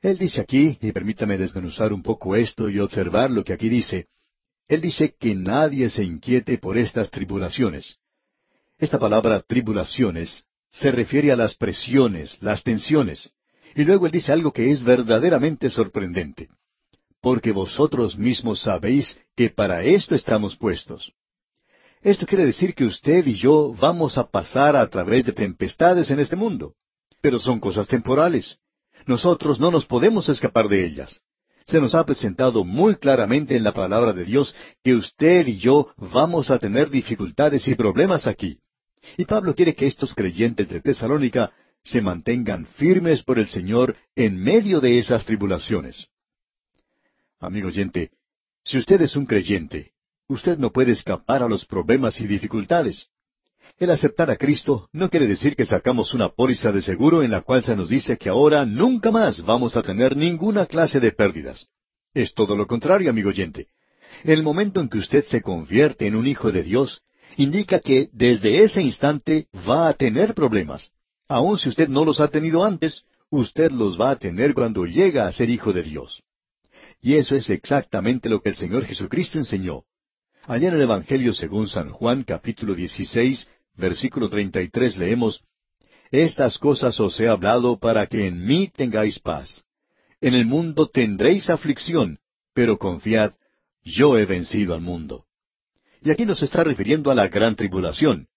Él 0.00 0.16
dice 0.16 0.40
aquí, 0.40 0.78
y 0.80 0.92
permítame 0.92 1.36
desmenuzar 1.36 1.92
un 1.92 2.02
poco 2.02 2.34
esto 2.34 2.70
y 2.70 2.78
observar 2.78 3.30
lo 3.30 3.44
que 3.44 3.52
aquí 3.52 3.68
dice, 3.68 4.08
Él 4.68 4.80
dice 4.80 5.14
que 5.18 5.34
nadie 5.34 5.90
se 5.90 6.02
inquiete 6.02 6.56
por 6.56 6.78
estas 6.78 7.10
tribulaciones. 7.10 7.98
Esta 8.78 8.98
palabra 8.98 9.42
tribulaciones 9.42 10.44
se 10.74 10.90
refiere 10.90 11.30
a 11.30 11.36
las 11.36 11.54
presiones, 11.54 12.36
las 12.42 12.64
tensiones. 12.64 13.30
Y 13.76 13.84
luego 13.84 14.06
Él 14.06 14.12
dice 14.12 14.32
algo 14.32 14.52
que 14.52 14.72
es 14.72 14.82
verdaderamente 14.82 15.70
sorprendente. 15.70 16.48
Porque 17.20 17.52
vosotros 17.52 18.18
mismos 18.18 18.60
sabéis 18.60 19.18
que 19.36 19.50
para 19.50 19.84
esto 19.84 20.16
estamos 20.16 20.56
puestos. 20.56 21.12
Esto 22.02 22.26
quiere 22.26 22.44
decir 22.44 22.74
que 22.74 22.84
usted 22.84 23.24
y 23.26 23.34
yo 23.34 23.72
vamos 23.80 24.18
a 24.18 24.28
pasar 24.28 24.74
a 24.74 24.86
través 24.88 25.24
de 25.24 25.32
tempestades 25.32 26.10
en 26.10 26.18
este 26.18 26.34
mundo. 26.34 26.74
Pero 27.20 27.38
son 27.38 27.60
cosas 27.60 27.86
temporales. 27.86 28.58
Nosotros 29.06 29.60
no 29.60 29.70
nos 29.70 29.86
podemos 29.86 30.28
escapar 30.28 30.68
de 30.68 30.84
ellas. 30.84 31.22
Se 31.66 31.80
nos 31.80 31.94
ha 31.94 32.04
presentado 32.04 32.64
muy 32.64 32.96
claramente 32.96 33.56
en 33.56 33.62
la 33.62 33.72
palabra 33.72 34.12
de 34.12 34.24
Dios 34.24 34.54
que 34.82 34.94
usted 34.94 35.46
y 35.46 35.58
yo 35.58 35.94
vamos 35.96 36.50
a 36.50 36.58
tener 36.58 36.90
dificultades 36.90 37.68
y 37.68 37.76
problemas 37.76 38.26
aquí. 38.26 38.58
Y 39.16 39.24
Pablo 39.24 39.54
quiere 39.54 39.74
que 39.74 39.86
estos 39.86 40.14
creyentes 40.14 40.68
de 40.68 40.80
Tesalónica 40.80 41.52
se 41.82 42.00
mantengan 42.00 42.66
firmes 42.66 43.22
por 43.22 43.38
el 43.38 43.48
Señor 43.48 43.96
en 44.16 44.36
medio 44.36 44.80
de 44.80 44.98
esas 44.98 45.26
tribulaciones. 45.26 46.08
Amigo 47.40 47.68
oyente, 47.68 48.10
si 48.64 48.78
usted 48.78 49.02
es 49.02 49.16
un 49.16 49.26
creyente, 49.26 49.92
usted 50.28 50.58
no 50.58 50.72
puede 50.72 50.92
escapar 50.92 51.42
a 51.42 51.48
los 51.48 51.66
problemas 51.66 52.20
y 52.20 52.26
dificultades. 52.26 53.08
El 53.78 53.90
aceptar 53.90 54.30
a 54.30 54.36
Cristo 54.36 54.88
no 54.92 55.10
quiere 55.10 55.26
decir 55.26 55.56
que 55.56 55.66
sacamos 55.66 56.14
una 56.14 56.30
póliza 56.30 56.72
de 56.72 56.80
seguro 56.80 57.22
en 57.22 57.30
la 57.30 57.42
cual 57.42 57.62
se 57.62 57.76
nos 57.76 57.88
dice 57.88 58.16
que 58.16 58.30
ahora 58.30 58.64
nunca 58.64 59.10
más 59.10 59.44
vamos 59.44 59.76
a 59.76 59.82
tener 59.82 60.16
ninguna 60.16 60.66
clase 60.66 61.00
de 61.00 61.12
pérdidas. 61.12 61.68
Es 62.14 62.32
todo 62.34 62.56
lo 62.56 62.66
contrario, 62.66 63.10
amigo 63.10 63.30
oyente. 63.30 63.68
El 64.22 64.42
momento 64.42 64.80
en 64.80 64.88
que 64.88 64.98
usted 64.98 65.24
se 65.24 65.42
convierte 65.42 66.06
en 66.06 66.14
un 66.14 66.26
hijo 66.26 66.52
de 66.52 66.62
Dios, 66.62 67.02
indica 67.36 67.80
que 67.80 68.08
desde 68.12 68.62
ese 68.62 68.82
instante 68.82 69.46
va 69.68 69.88
a 69.88 69.94
tener 69.94 70.34
problemas. 70.34 70.90
Aun 71.28 71.58
si 71.58 71.68
usted 71.68 71.88
no 71.88 72.04
los 72.04 72.20
ha 72.20 72.28
tenido 72.28 72.64
antes, 72.64 73.04
usted 73.30 73.70
los 73.72 74.00
va 74.00 74.10
a 74.10 74.16
tener 74.16 74.54
cuando 74.54 74.84
llega 74.84 75.26
a 75.26 75.32
ser 75.32 75.50
hijo 75.50 75.72
de 75.72 75.82
Dios. 75.82 76.22
Y 77.00 77.14
eso 77.14 77.34
es 77.36 77.50
exactamente 77.50 78.28
lo 78.28 78.40
que 78.40 78.50
el 78.50 78.56
Señor 78.56 78.84
Jesucristo 78.84 79.38
enseñó. 79.38 79.84
Allá 80.46 80.68
en 80.68 80.74
el 80.74 80.82
Evangelio 80.82 81.34
según 81.34 81.66
San 81.66 81.90
Juan 81.90 82.22
capítulo 82.22 82.74
16, 82.74 83.48
versículo 83.76 84.28
33 84.28 84.98
leemos, 84.98 85.42
Estas 86.10 86.58
cosas 86.58 87.00
os 87.00 87.18
he 87.20 87.28
hablado 87.28 87.78
para 87.78 88.06
que 88.06 88.26
en 88.26 88.44
mí 88.44 88.70
tengáis 88.74 89.18
paz. 89.18 89.64
En 90.20 90.34
el 90.34 90.46
mundo 90.46 90.88
tendréis 90.88 91.50
aflicción, 91.50 92.18
pero 92.54 92.78
confiad, 92.78 93.32
yo 93.82 94.16
he 94.16 94.24
vencido 94.24 94.74
al 94.74 94.80
mundo. 94.80 95.23
Y 96.04 96.10
aquí 96.10 96.26
nos 96.26 96.42
está 96.42 96.62
refiriendo 96.62 97.10
a 97.10 97.14
la 97.14 97.28
gran 97.28 97.56
tribulación. 97.56 98.28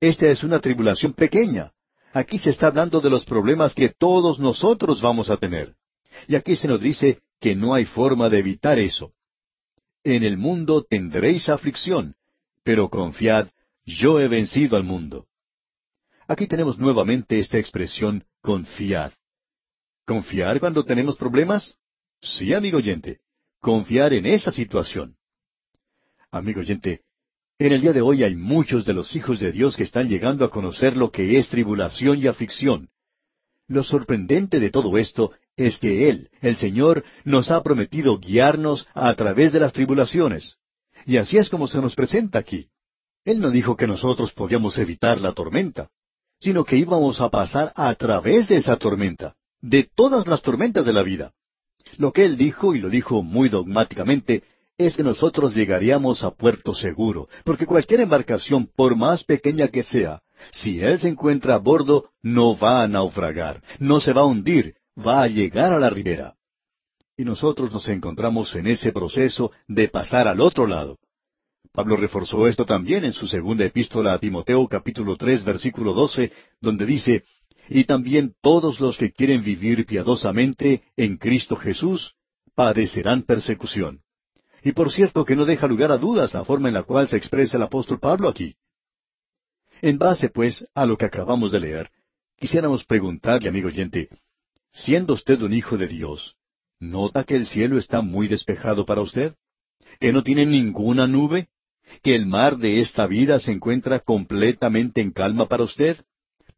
Esta 0.00 0.26
es 0.26 0.42
una 0.42 0.58
tribulación 0.60 1.12
pequeña. 1.12 1.72
Aquí 2.12 2.38
se 2.38 2.50
está 2.50 2.66
hablando 2.66 3.00
de 3.00 3.08
los 3.08 3.24
problemas 3.24 3.72
que 3.72 3.88
todos 3.88 4.40
nosotros 4.40 5.00
vamos 5.00 5.30
a 5.30 5.36
tener. 5.36 5.76
Y 6.26 6.34
aquí 6.34 6.56
se 6.56 6.66
nos 6.66 6.80
dice 6.80 7.20
que 7.40 7.54
no 7.54 7.72
hay 7.72 7.84
forma 7.84 8.28
de 8.28 8.40
evitar 8.40 8.80
eso. 8.80 9.12
En 10.02 10.24
el 10.24 10.36
mundo 10.36 10.84
tendréis 10.84 11.48
aflicción, 11.48 12.16
pero 12.64 12.90
confiad, 12.90 13.46
yo 13.84 14.18
he 14.18 14.26
vencido 14.26 14.76
al 14.76 14.82
mundo. 14.82 15.28
Aquí 16.26 16.48
tenemos 16.48 16.78
nuevamente 16.78 17.38
esta 17.38 17.58
expresión 17.58 18.24
confiad. 18.40 19.12
¿Confiar 20.04 20.58
cuando 20.58 20.84
tenemos 20.84 21.16
problemas? 21.16 21.78
Sí, 22.20 22.52
amigo 22.52 22.78
oyente. 22.78 23.20
Confiar 23.60 24.12
en 24.14 24.26
esa 24.26 24.50
situación. 24.50 25.16
Amigo 26.34 26.62
oyente, 26.62 27.02
en 27.60 27.70
el 27.70 27.80
día 27.80 27.92
de 27.92 28.00
hoy 28.00 28.24
hay 28.24 28.34
muchos 28.34 28.84
de 28.84 28.92
los 28.92 29.14
hijos 29.14 29.38
de 29.38 29.52
Dios 29.52 29.76
que 29.76 29.84
están 29.84 30.08
llegando 30.08 30.44
a 30.44 30.50
conocer 30.50 30.96
lo 30.96 31.12
que 31.12 31.38
es 31.38 31.48
tribulación 31.48 32.18
y 32.18 32.26
aflicción. 32.26 32.88
Lo 33.68 33.84
sorprendente 33.84 34.58
de 34.58 34.70
todo 34.70 34.98
esto 34.98 35.30
es 35.56 35.78
que 35.78 36.08
Él, 36.08 36.30
el 36.40 36.56
Señor, 36.56 37.04
nos 37.22 37.52
ha 37.52 37.62
prometido 37.62 38.18
guiarnos 38.18 38.88
a 38.94 39.14
través 39.14 39.52
de 39.52 39.60
las 39.60 39.72
tribulaciones. 39.72 40.56
Y 41.06 41.18
así 41.18 41.38
es 41.38 41.48
como 41.48 41.68
se 41.68 41.80
nos 41.80 41.94
presenta 41.94 42.40
aquí. 42.40 42.66
Él 43.24 43.38
no 43.38 43.50
dijo 43.52 43.76
que 43.76 43.86
nosotros 43.86 44.32
podíamos 44.32 44.76
evitar 44.78 45.20
la 45.20 45.34
tormenta, 45.34 45.90
sino 46.40 46.64
que 46.64 46.76
íbamos 46.76 47.20
a 47.20 47.28
pasar 47.28 47.72
a 47.76 47.94
través 47.94 48.48
de 48.48 48.56
esa 48.56 48.74
tormenta, 48.76 49.36
de 49.60 49.88
todas 49.94 50.26
las 50.26 50.42
tormentas 50.42 50.84
de 50.84 50.94
la 50.94 51.04
vida. 51.04 51.32
Lo 51.96 52.12
que 52.12 52.24
Él 52.24 52.36
dijo, 52.36 52.74
y 52.74 52.80
lo 52.80 52.90
dijo 52.90 53.22
muy 53.22 53.48
dogmáticamente, 53.48 54.42
es 54.76 54.96
que 54.96 55.02
nosotros 55.02 55.54
llegaríamos 55.54 56.24
a 56.24 56.32
puerto 56.32 56.74
seguro, 56.74 57.28
porque 57.44 57.66
cualquier 57.66 58.00
embarcación, 58.00 58.68
por 58.74 58.96
más 58.96 59.22
pequeña 59.24 59.68
que 59.68 59.82
sea, 59.82 60.20
si 60.50 60.80
Él 60.80 60.98
se 61.00 61.08
encuentra 61.08 61.54
a 61.54 61.58
bordo, 61.58 62.10
no 62.22 62.56
va 62.56 62.82
a 62.82 62.88
naufragar, 62.88 63.62
no 63.78 64.00
se 64.00 64.12
va 64.12 64.22
a 64.22 64.26
hundir, 64.26 64.74
va 64.98 65.22
a 65.22 65.28
llegar 65.28 65.72
a 65.72 65.78
la 65.78 65.90
ribera. 65.90 66.34
Y 67.16 67.24
nosotros 67.24 67.72
nos 67.72 67.88
encontramos 67.88 68.54
en 68.56 68.66
ese 68.66 68.92
proceso 68.92 69.52
de 69.68 69.88
pasar 69.88 70.26
al 70.26 70.40
otro 70.40 70.66
lado. 70.66 70.98
Pablo 71.72 71.96
reforzó 71.96 72.46
esto 72.48 72.66
también 72.66 73.04
en 73.04 73.12
su 73.12 73.26
segunda 73.26 73.64
epístola 73.64 74.12
a 74.12 74.18
Timoteo 74.18 74.66
capítulo 74.68 75.16
tres 75.16 75.44
versículo 75.44 75.92
doce, 75.92 76.32
donde 76.60 76.86
dice, 76.86 77.24
Y 77.68 77.84
también 77.84 78.34
todos 78.42 78.80
los 78.80 78.98
que 78.98 79.12
quieren 79.12 79.42
vivir 79.42 79.86
piadosamente 79.86 80.82
en 80.96 81.16
Cristo 81.16 81.56
Jesús 81.56 82.14
padecerán 82.54 83.22
persecución. 83.22 84.03
Y 84.64 84.72
por 84.72 84.90
cierto 84.90 85.24
que 85.24 85.36
no 85.36 85.44
deja 85.44 85.68
lugar 85.68 85.92
a 85.92 85.98
dudas 85.98 86.34
la 86.34 86.44
forma 86.44 86.68
en 86.68 86.74
la 86.74 86.82
cual 86.82 87.08
se 87.08 87.18
expresa 87.18 87.58
el 87.58 87.62
apóstol 87.62 88.00
Pablo 88.00 88.28
aquí. 88.28 88.56
En 89.82 89.98
base, 89.98 90.30
pues, 90.30 90.66
a 90.74 90.86
lo 90.86 90.96
que 90.96 91.04
acabamos 91.04 91.52
de 91.52 91.60
leer, 91.60 91.90
quisiéramos 92.38 92.84
preguntarle, 92.84 93.50
amigo 93.50 93.68
oyente, 93.68 94.08
Siendo 94.74 95.14
usted 95.14 95.40
un 95.42 95.52
hijo 95.52 95.78
de 95.78 95.86
Dios, 95.86 96.34
¿nota 96.80 97.22
que 97.22 97.36
el 97.36 97.46
cielo 97.46 97.78
está 97.78 98.00
muy 98.00 98.26
despejado 98.26 98.84
para 98.84 99.02
usted? 99.02 99.36
¿Que 100.00 100.12
no 100.12 100.24
tiene 100.24 100.46
ninguna 100.46 101.06
nube? 101.06 101.48
¿Que 102.02 102.16
el 102.16 102.26
mar 102.26 102.56
de 102.56 102.80
esta 102.80 103.06
vida 103.06 103.38
se 103.38 103.52
encuentra 103.52 104.00
completamente 104.00 105.00
en 105.00 105.12
calma 105.12 105.46
para 105.46 105.62
usted? 105.62 106.04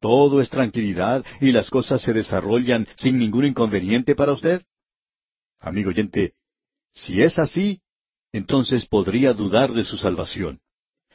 ¿Todo 0.00 0.40
es 0.40 0.48
tranquilidad 0.48 1.26
y 1.42 1.52
las 1.52 1.68
cosas 1.68 2.00
se 2.00 2.14
desarrollan 2.14 2.86
sin 2.94 3.18
ningún 3.18 3.44
inconveniente 3.44 4.14
para 4.14 4.32
usted? 4.32 4.62
Amigo 5.60 5.90
oyente, 5.90 6.32
si 6.94 7.20
es 7.20 7.38
así, 7.38 7.82
entonces 8.36 8.86
podría 8.86 9.32
dudar 9.32 9.72
de 9.72 9.84
su 9.84 9.96
salvación. 9.96 10.60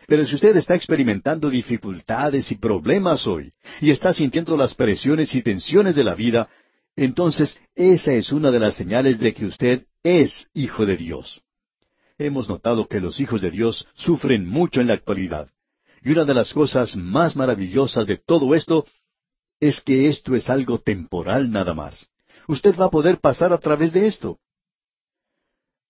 Pero 0.07 0.25
si 0.25 0.35
usted 0.35 0.55
está 0.57 0.75
experimentando 0.75 1.49
dificultades 1.49 2.51
y 2.51 2.55
problemas 2.55 3.27
hoy, 3.27 3.53
y 3.79 3.91
está 3.91 4.13
sintiendo 4.13 4.57
las 4.57 4.73
presiones 4.73 5.33
y 5.35 5.41
tensiones 5.41 5.95
de 5.95 6.03
la 6.03 6.15
vida, 6.15 6.49
entonces 6.95 7.59
esa 7.75 8.13
es 8.13 8.31
una 8.31 8.51
de 8.51 8.59
las 8.59 8.75
señales 8.75 9.19
de 9.19 9.33
que 9.33 9.45
usted 9.45 9.85
es 10.03 10.47
hijo 10.53 10.85
de 10.85 10.97
Dios. 10.97 11.41
Hemos 12.17 12.49
notado 12.49 12.87
que 12.87 12.99
los 12.99 13.19
hijos 13.19 13.41
de 13.41 13.51
Dios 13.51 13.87
sufren 13.93 14.47
mucho 14.47 14.81
en 14.81 14.87
la 14.87 14.95
actualidad. 14.95 15.49
Y 16.03 16.11
una 16.11 16.25
de 16.25 16.33
las 16.33 16.53
cosas 16.53 16.95
más 16.95 17.35
maravillosas 17.35 18.07
de 18.07 18.17
todo 18.17 18.55
esto 18.55 18.85
es 19.59 19.79
que 19.81 20.07
esto 20.07 20.35
es 20.35 20.49
algo 20.49 20.79
temporal 20.79 21.51
nada 21.51 21.73
más. 21.73 22.09
Usted 22.47 22.75
va 22.75 22.85
a 22.85 22.91
poder 22.91 23.19
pasar 23.19 23.53
a 23.53 23.59
través 23.59 23.93
de 23.93 24.07
esto. 24.07 24.39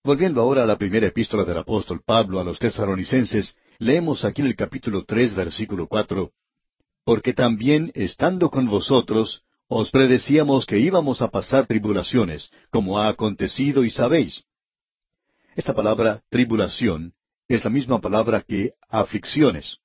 Volviendo 0.04 0.40
ahora 0.40 0.64
a 0.64 0.66
la 0.66 0.78
primera 0.78 1.06
epístola 1.06 1.44
del 1.44 1.58
apóstol 1.58 2.02
Pablo 2.04 2.40
a 2.40 2.44
los 2.44 2.58
tesaronicenses, 2.58 3.54
leemos 3.78 4.24
aquí 4.24 4.40
en 4.40 4.48
el 4.48 4.56
capítulo 4.56 5.04
tres, 5.04 5.32
versículo 5.32 5.86
cuatro, 5.86 6.32
Porque 7.04 7.32
también, 7.32 7.92
estando 7.94 8.50
con 8.50 8.66
vosotros, 8.66 9.42
os 9.68 9.92
predecíamos 9.92 10.66
que 10.66 10.80
íbamos 10.80 11.22
a 11.22 11.28
pasar 11.28 11.68
tribulaciones, 11.68 12.50
como 12.70 12.98
ha 12.98 13.06
acontecido 13.06 13.84
y 13.84 13.90
sabéis. 13.90 14.42
Esta 15.54 15.72
palabra 15.72 16.20
tribulación 16.30 17.12
es 17.46 17.62
la 17.62 17.70
misma 17.70 18.00
palabra 18.00 18.42
que 18.42 18.72
aflicciones. 18.88 19.76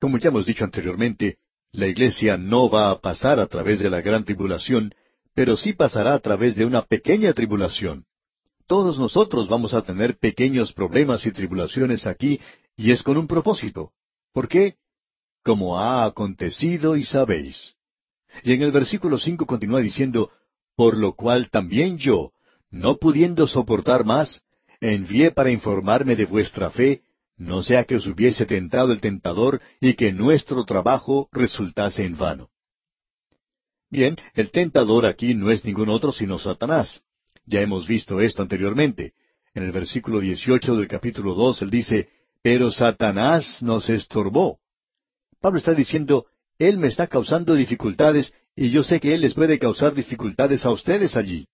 Como 0.00 0.18
ya 0.18 0.28
hemos 0.28 0.46
dicho 0.46 0.62
anteriormente, 0.62 1.38
la 1.72 1.88
iglesia 1.88 2.36
no 2.36 2.70
va 2.70 2.92
a 2.92 3.00
pasar 3.00 3.40
a 3.40 3.48
través 3.48 3.80
de 3.80 3.90
la 3.90 4.00
gran 4.00 4.24
tribulación, 4.24 4.94
pero 5.34 5.56
sí 5.56 5.72
pasará 5.72 6.14
a 6.14 6.20
través 6.20 6.54
de 6.54 6.66
una 6.66 6.82
pequeña 6.82 7.32
tribulación. 7.32 8.06
Todos 8.66 8.98
nosotros 8.98 9.48
vamos 9.48 9.74
a 9.74 9.82
tener 9.82 10.18
pequeños 10.18 10.72
problemas 10.72 11.26
y 11.26 11.32
tribulaciones 11.32 12.06
aquí, 12.06 12.40
y 12.76 12.92
es 12.92 13.02
con 13.02 13.16
un 13.16 13.26
propósito. 13.26 13.92
¿Por 14.32 14.48
qué? 14.48 14.76
Como 15.42 15.78
ha 15.78 16.04
acontecido 16.04 16.96
y 16.96 17.04
sabéis. 17.04 17.76
Y 18.42 18.52
en 18.52 18.62
el 18.62 18.72
versículo 18.72 19.18
cinco 19.18 19.46
continúa 19.46 19.80
diciendo, 19.80 20.30
Por 20.76 20.96
lo 20.96 21.14
cual 21.14 21.50
también 21.50 21.98
yo, 21.98 22.32
no 22.70 22.96
pudiendo 22.96 23.46
soportar 23.46 24.04
más, 24.04 24.42
envié 24.80 25.30
para 25.30 25.50
informarme 25.50 26.16
de 26.16 26.24
vuestra 26.24 26.70
fe, 26.70 27.02
no 27.36 27.62
sea 27.62 27.84
que 27.84 27.96
os 27.96 28.06
hubiese 28.06 28.46
tentado 28.46 28.92
el 28.92 29.00
tentador 29.00 29.60
y 29.80 29.94
que 29.94 30.12
nuestro 30.12 30.64
trabajo 30.64 31.28
resultase 31.32 32.04
en 32.04 32.16
vano. 32.16 32.48
Bien, 33.90 34.16
el 34.34 34.50
tentador 34.50 35.06
aquí 35.06 35.34
no 35.34 35.50
es 35.50 35.64
ningún 35.64 35.88
otro 35.88 36.12
sino 36.12 36.38
Satanás. 36.38 37.02
Ya 37.46 37.60
hemos 37.60 37.86
visto 37.86 38.20
esto 38.20 38.42
anteriormente. 38.42 39.12
En 39.54 39.62
el 39.64 39.72
versículo 39.72 40.20
18 40.20 40.76
del 40.76 40.88
capítulo 40.88 41.34
2 41.34 41.62
él 41.62 41.70
dice, 41.70 42.08
Pero 42.42 42.70
Satanás 42.70 43.62
nos 43.62 43.88
estorbó. 43.88 44.58
Pablo 45.40 45.58
está 45.58 45.74
diciendo, 45.74 46.26
Él 46.58 46.78
me 46.78 46.88
está 46.88 47.06
causando 47.06 47.54
dificultades 47.54 48.32
y 48.56 48.70
yo 48.70 48.82
sé 48.82 48.98
que 48.98 49.14
Él 49.14 49.20
les 49.20 49.34
puede 49.34 49.58
causar 49.58 49.94
dificultades 49.94 50.64
a 50.64 50.70
ustedes 50.70 51.16
allí. 51.16 51.46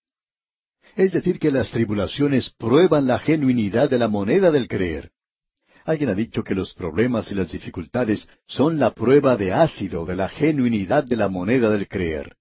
Es 0.97 1.13
decir, 1.13 1.39
que 1.39 1.51
las 1.51 1.71
tribulaciones 1.71 2.51
prueban 2.51 3.07
la 3.07 3.19
genuinidad 3.19 3.91
de 3.91 3.99
la 3.99 4.09
moneda 4.09 4.51
del 4.51 4.69
creer. 4.69 5.11
Alguien 5.85 6.11
ha 6.11 6.15
dicho 6.15 6.45
que 6.45 6.55
los 6.55 6.75
problemas 6.75 7.31
y 7.33 7.35
las 7.35 7.53
dificultades 7.53 8.29
son 8.47 8.79
la 8.79 8.93
prueba 8.93 9.37
de 9.37 9.53
ácido 9.53 10.05
de 10.05 10.15
la 10.15 10.29
genuinidad 10.29 11.05
de 11.05 11.17
la 11.17 11.29
moneda 11.29 11.71
del 11.71 11.89
creer. 11.89 12.37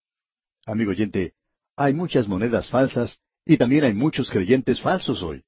Amigo 0.65 0.91
oyente, 0.91 1.33
hay 1.75 1.93
muchas 1.93 2.27
monedas 2.27 2.69
falsas 2.69 3.19
y 3.49 3.57
también 3.57 3.83
hay 3.83 3.95
muchos 3.95 4.29
creyentes 4.29 4.79
falsos 4.79 5.23
hoy. 5.23 5.41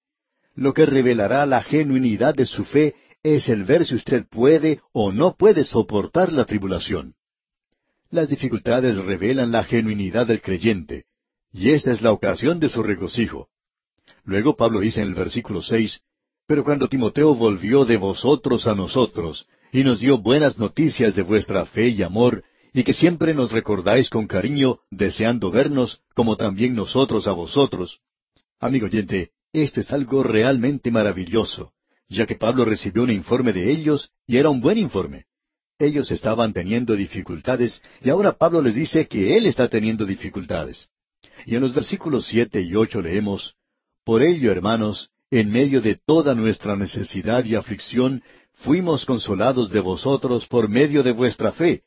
Lo 0.56 0.74
que 0.74 0.88
revelará 0.88 1.46
la 1.46 1.62
genuinidad 1.62 2.34
de 2.34 2.48
su 2.48 2.66
fe 2.66 2.96
es 3.22 3.48
el 3.48 3.64
ver 3.64 3.86
si 3.86 3.94
usted 3.94 4.26
puede 4.28 4.80
o 4.92 5.12
no 5.12 5.36
puede 5.38 5.66
soportar 5.66 6.34
la 6.34 6.46
tribulación. 6.46 7.14
Las 8.10 8.28
dificultades 8.28 8.98
revelan 8.98 9.52
la 9.52 9.64
genuinidad 9.64 10.26
del 10.26 10.42
creyente, 10.42 11.04
y 11.54 11.70
esta 11.70 11.92
es 11.92 12.02
la 12.02 12.12
ocasión 12.12 12.60
de 12.60 12.70
su 12.70 12.82
regocijo. 12.82 13.50
Luego 14.24 14.56
Pablo 14.56 14.80
dice 14.80 15.02
en 15.02 15.10
el 15.10 15.14
versículo 15.14 15.62
seis, 15.62 16.02
Pero 16.48 16.64
cuando 16.64 16.90
Timoteo 16.90 17.36
volvió 17.36 17.86
de 17.86 17.98
vosotros 17.98 18.66
a 18.66 18.74
nosotros, 18.74 19.46
y 19.72 19.84
nos 19.84 20.00
dio 20.00 20.18
buenas 20.18 20.58
noticias 20.58 21.16
de 21.16 21.22
vuestra 21.22 21.68
fe 21.68 21.90
y 21.90 22.02
amor, 22.02 22.44
y 22.74 22.84
que 22.84 22.94
siempre 22.94 23.34
nos 23.34 23.52
recordáis 23.52 24.10
con 24.10 24.28
cariño, 24.28 24.80
deseando 24.90 25.52
vernos, 25.52 26.02
como 26.16 26.38
también 26.38 26.74
nosotros 26.74 27.28
a 27.28 27.34
vosotros. 27.34 28.00
Amigo 28.60 28.86
oyente, 28.86 29.32
esto 29.52 29.82
es 29.82 29.92
algo 29.92 30.24
realmente 30.24 30.92
maravilloso, 30.92 31.74
ya 32.08 32.26
que 32.26 32.36
Pablo 32.36 32.64
recibió 32.64 33.04
un 33.04 33.12
informe 33.12 33.52
de 33.52 33.72
ellos, 33.72 34.12
y 34.26 34.38
era 34.38 34.50
un 34.50 34.62
buen 34.62 34.78
informe. 34.78 35.26
Ellos 35.78 36.12
estaban 36.12 36.54
teniendo 36.54 36.96
dificultades, 36.96 37.82
y 38.02 38.10
ahora 38.10 38.34
Pablo 38.34 38.62
les 38.62 38.76
dice 38.76 39.08
que 39.08 39.36
él 39.36 39.48
está 39.48 39.68
teniendo 39.68 40.06
dificultades. 40.06 40.88
Y 41.46 41.56
en 41.56 41.62
los 41.62 41.74
versículos 41.74 42.26
siete 42.28 42.62
y 42.62 42.76
ocho 42.76 43.02
leemos, 43.02 43.56
Por 44.06 44.24
ello, 44.24 44.52
hermanos, 44.52 45.10
en 45.30 45.50
medio 45.52 45.82
de 45.82 45.96
toda 45.96 46.36
nuestra 46.36 46.76
necesidad 46.76 47.44
y 47.46 47.56
aflicción, 47.56 48.24
fuimos 48.54 49.06
consolados 49.06 49.72
de 49.72 49.80
vosotros 49.80 50.48
por 50.48 50.70
medio 50.70 51.04
de 51.04 51.12
vuestra 51.12 51.52
fe, 51.52 51.84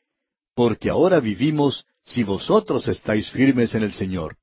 porque 0.55 0.89
ahora 0.89 1.19
vivimos 1.19 1.85
si 2.03 2.23
vosotros 2.23 2.87
estáis 2.87 3.29
firmes 3.29 3.75
en 3.75 3.83
el 3.83 3.93
Señor. 3.93 4.37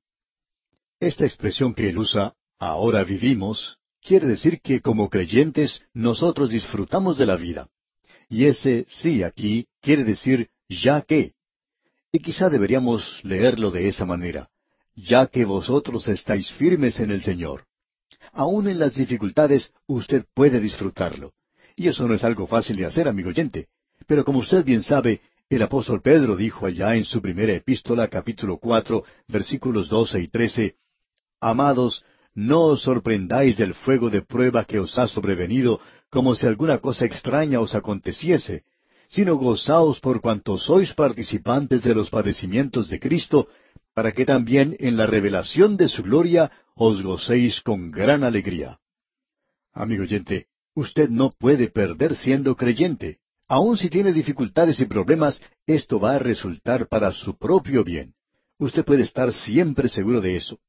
Esta 0.99 1.25
expresión 1.25 1.73
que 1.73 1.89
él 1.89 1.97
usa, 1.97 2.33
ahora 2.59 3.03
vivimos, 3.03 3.77
quiere 4.01 4.27
decir 4.27 4.61
que 4.61 4.79
como 4.79 5.09
creyentes 5.09 5.81
nosotros 5.93 6.49
disfrutamos 6.49 7.17
de 7.17 7.25
la 7.25 7.35
vida. 7.35 7.67
Y 8.29 8.45
ese 8.45 8.85
sí 8.87 9.23
aquí 9.23 9.67
quiere 9.81 10.03
decir 10.03 10.49
ya 10.69 11.01
que. 11.01 11.33
Y 12.11 12.19
quizá 12.19 12.49
deberíamos 12.49 13.19
leerlo 13.23 13.71
de 13.71 13.87
esa 13.87 14.05
manera 14.05 14.49
ya 14.95 15.27
que 15.27 15.45
vosotros 15.45 16.07
estáis 16.07 16.51
firmes 16.53 16.99
en 16.99 17.11
el 17.11 17.23
Señor. 17.23 17.65
Aún 18.31 18.67
en 18.67 18.79
las 18.79 18.95
dificultades 18.95 19.71
usted 19.87 20.25
puede 20.33 20.59
disfrutarlo. 20.59 21.33
Y 21.75 21.87
eso 21.87 22.07
no 22.07 22.13
es 22.13 22.23
algo 22.23 22.47
fácil 22.47 22.77
de 22.77 22.85
hacer, 22.85 23.07
amigo 23.07 23.29
oyente. 23.29 23.67
Pero 24.05 24.23
como 24.23 24.39
usted 24.39 24.63
bien 24.63 24.83
sabe, 24.83 25.21
el 25.49 25.61
apóstol 25.61 26.01
Pedro 26.01 26.35
dijo 26.35 26.65
allá 26.65 26.95
en 26.95 27.05
su 27.05 27.21
primera 27.21 27.53
epístola, 27.53 28.07
capítulo 28.07 28.57
cuatro, 28.57 29.03
versículos 29.27 29.89
doce 29.89 30.21
y 30.21 30.27
trece, 30.27 30.75
Amados, 31.39 32.05
no 32.33 32.61
os 32.61 32.83
sorprendáis 32.83 33.57
del 33.57 33.73
fuego 33.73 34.09
de 34.09 34.21
prueba 34.21 34.63
que 34.63 34.79
os 34.79 34.97
ha 34.97 35.07
sobrevenido, 35.07 35.81
como 36.09 36.35
si 36.35 36.47
alguna 36.47 36.77
cosa 36.77 37.05
extraña 37.05 37.59
os 37.59 37.75
aconteciese, 37.75 38.63
sino 39.09 39.35
gozaos 39.35 39.99
por 39.99 40.21
cuanto 40.21 40.57
sois 40.57 40.93
participantes 40.93 41.83
de 41.83 41.93
los 41.93 42.09
padecimientos 42.09 42.89
de 42.89 42.99
Cristo, 42.99 43.49
para 43.93 44.11
que 44.13 44.25
también 44.25 44.75
en 44.79 44.95
la 44.95 45.05
revelación 45.05 45.75
de 45.75 45.87
su 45.89 46.01
gloria 46.01 46.51
os 46.75 47.03
gocéis 47.03 47.61
con 47.61 47.91
gran 47.91 48.23
alegría. 48.23 48.79
Amigo 49.73 50.03
oyente, 50.03 50.47
usted 50.73 51.09
no 51.09 51.31
puede 51.31 51.67
perder 51.67 52.15
siendo 52.15 52.55
creyente. 52.55 53.19
Aun 53.47 53.77
si 53.77 53.89
tiene 53.89 54.13
dificultades 54.13 54.79
y 54.79 54.85
problemas, 54.85 55.41
esto 55.67 55.99
va 55.99 56.15
a 56.15 56.19
resultar 56.19 56.87
para 56.87 57.11
su 57.11 57.37
propio 57.37 57.83
bien. 57.83 58.13
Usted 58.57 58.85
puede 58.85 59.03
estar 59.03 59.31
siempre 59.33 59.89
seguro 59.89 60.21
de 60.21 60.35
eso. 60.35 60.59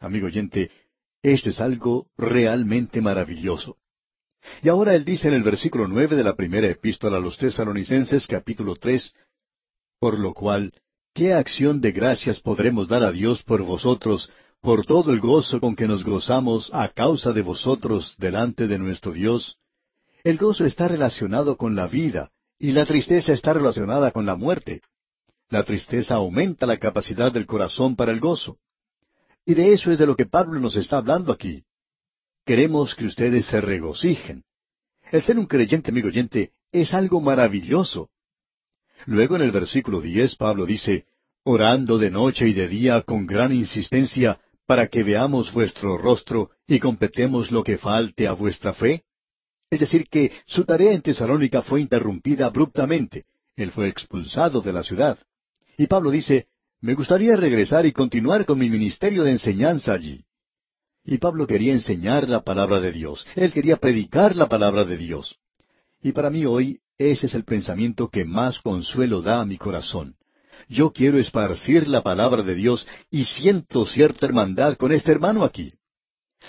Amigo 0.00 0.26
oyente, 0.26 0.70
esto 1.22 1.50
es 1.50 1.60
algo 1.60 2.08
realmente 2.16 3.00
maravilloso. 3.00 3.76
Y 4.62 4.68
ahora 4.68 4.94
él 4.94 5.04
dice 5.04 5.28
en 5.28 5.34
el 5.34 5.42
versículo 5.42 5.88
nueve 5.88 6.16
de 6.16 6.24
la 6.24 6.36
primera 6.36 6.68
epístola 6.68 7.18
a 7.18 7.20
los 7.20 7.36
tesalonicenses 7.36 8.26
capítulo 8.26 8.76
tres, 8.76 9.12
por 9.98 10.18
lo 10.18 10.32
cual 10.32 10.72
¿Qué 11.18 11.34
acción 11.34 11.80
de 11.80 11.90
gracias 11.90 12.38
podremos 12.38 12.86
dar 12.86 13.02
a 13.02 13.10
Dios 13.10 13.42
por 13.42 13.60
vosotros, 13.64 14.30
por 14.60 14.86
todo 14.86 15.10
el 15.10 15.18
gozo 15.18 15.58
con 15.58 15.74
que 15.74 15.88
nos 15.88 16.04
gozamos 16.04 16.70
a 16.72 16.90
causa 16.90 17.32
de 17.32 17.42
vosotros 17.42 18.14
delante 18.18 18.68
de 18.68 18.78
nuestro 18.78 19.10
Dios? 19.10 19.58
El 20.24 20.36
gozo 20.36 20.64
está 20.64 20.88
relacionado 20.88 21.56
con 21.56 21.76
la 21.76 21.86
vida 21.86 22.30
y 22.58 22.72
la 22.72 22.84
tristeza 22.86 23.32
está 23.32 23.52
relacionada 23.52 24.10
con 24.10 24.26
la 24.26 24.36
muerte. 24.36 24.82
La 25.48 25.62
tristeza 25.62 26.16
aumenta 26.16 26.66
la 26.66 26.78
capacidad 26.78 27.32
del 27.32 27.46
corazón 27.46 27.96
para 27.96 28.12
el 28.12 28.20
gozo. 28.20 28.58
Y 29.46 29.54
de 29.54 29.72
eso 29.72 29.90
es 29.92 29.98
de 29.98 30.06
lo 30.06 30.16
que 30.16 30.26
Pablo 30.26 30.60
nos 30.60 30.76
está 30.76 30.98
hablando 30.98 31.32
aquí. 31.32 31.64
Queremos 32.44 32.94
que 32.94 33.06
ustedes 33.06 33.46
se 33.46 33.60
regocijen. 33.60 34.44
El 35.10 35.22
ser 35.22 35.38
un 35.38 35.46
creyente, 35.46 35.90
amigo 35.90 36.08
oyente, 36.08 36.52
es 36.72 36.92
algo 36.92 37.20
maravilloso. 37.20 38.10
Luego 39.06 39.36
en 39.36 39.42
el 39.42 39.52
versículo 39.52 40.00
diez 40.00 40.34
Pablo 40.34 40.66
dice, 40.66 41.06
orando 41.44 41.96
de 41.96 42.10
noche 42.10 42.48
y 42.48 42.52
de 42.52 42.68
día 42.68 43.02
con 43.02 43.26
gran 43.26 43.52
insistencia, 43.52 44.40
para 44.66 44.88
que 44.88 45.02
veamos 45.02 45.52
vuestro 45.52 45.96
rostro 45.96 46.50
y 46.66 46.78
completemos 46.78 47.50
lo 47.50 47.64
que 47.64 47.78
falte 47.78 48.26
a 48.26 48.32
vuestra 48.32 48.74
fe? 48.74 49.04
Es 49.70 49.80
decir, 49.80 50.08
que 50.08 50.32
su 50.46 50.64
tarea 50.64 50.92
en 50.92 51.02
Tesalónica 51.02 51.62
fue 51.62 51.80
interrumpida 51.80 52.46
abruptamente. 52.46 53.26
Él 53.56 53.70
fue 53.70 53.88
expulsado 53.88 54.60
de 54.60 54.72
la 54.72 54.82
ciudad. 54.82 55.18
Y 55.76 55.86
Pablo 55.86 56.10
dice, 56.10 56.46
me 56.80 56.94
gustaría 56.94 57.36
regresar 57.36 57.86
y 57.86 57.92
continuar 57.92 58.46
con 58.46 58.58
mi 58.58 58.70
ministerio 58.70 59.24
de 59.24 59.32
enseñanza 59.32 59.92
allí. 59.92 60.24
Y 61.04 61.18
Pablo 61.18 61.46
quería 61.46 61.72
enseñar 61.72 62.28
la 62.28 62.42
palabra 62.42 62.80
de 62.80 62.92
Dios. 62.92 63.26
Él 63.34 63.52
quería 63.52 63.76
predicar 63.76 64.36
la 64.36 64.48
palabra 64.48 64.84
de 64.84 64.96
Dios. 64.96 65.38
Y 66.02 66.12
para 66.12 66.30
mí 66.30 66.44
hoy 66.46 66.80
ese 66.98 67.26
es 67.26 67.34
el 67.34 67.44
pensamiento 67.44 68.08
que 68.08 68.24
más 68.24 68.60
consuelo 68.60 69.22
da 69.22 69.40
a 69.40 69.44
mi 69.44 69.56
corazón. 69.56 70.16
Yo 70.68 70.92
quiero 70.92 71.18
esparcir 71.18 71.88
la 71.88 72.02
palabra 72.02 72.42
de 72.42 72.54
Dios 72.54 72.86
y 73.10 73.24
siento 73.24 73.86
cierta 73.86 74.26
hermandad 74.26 74.76
con 74.76 74.92
este 74.92 75.12
hermano 75.12 75.44
aquí. 75.44 75.72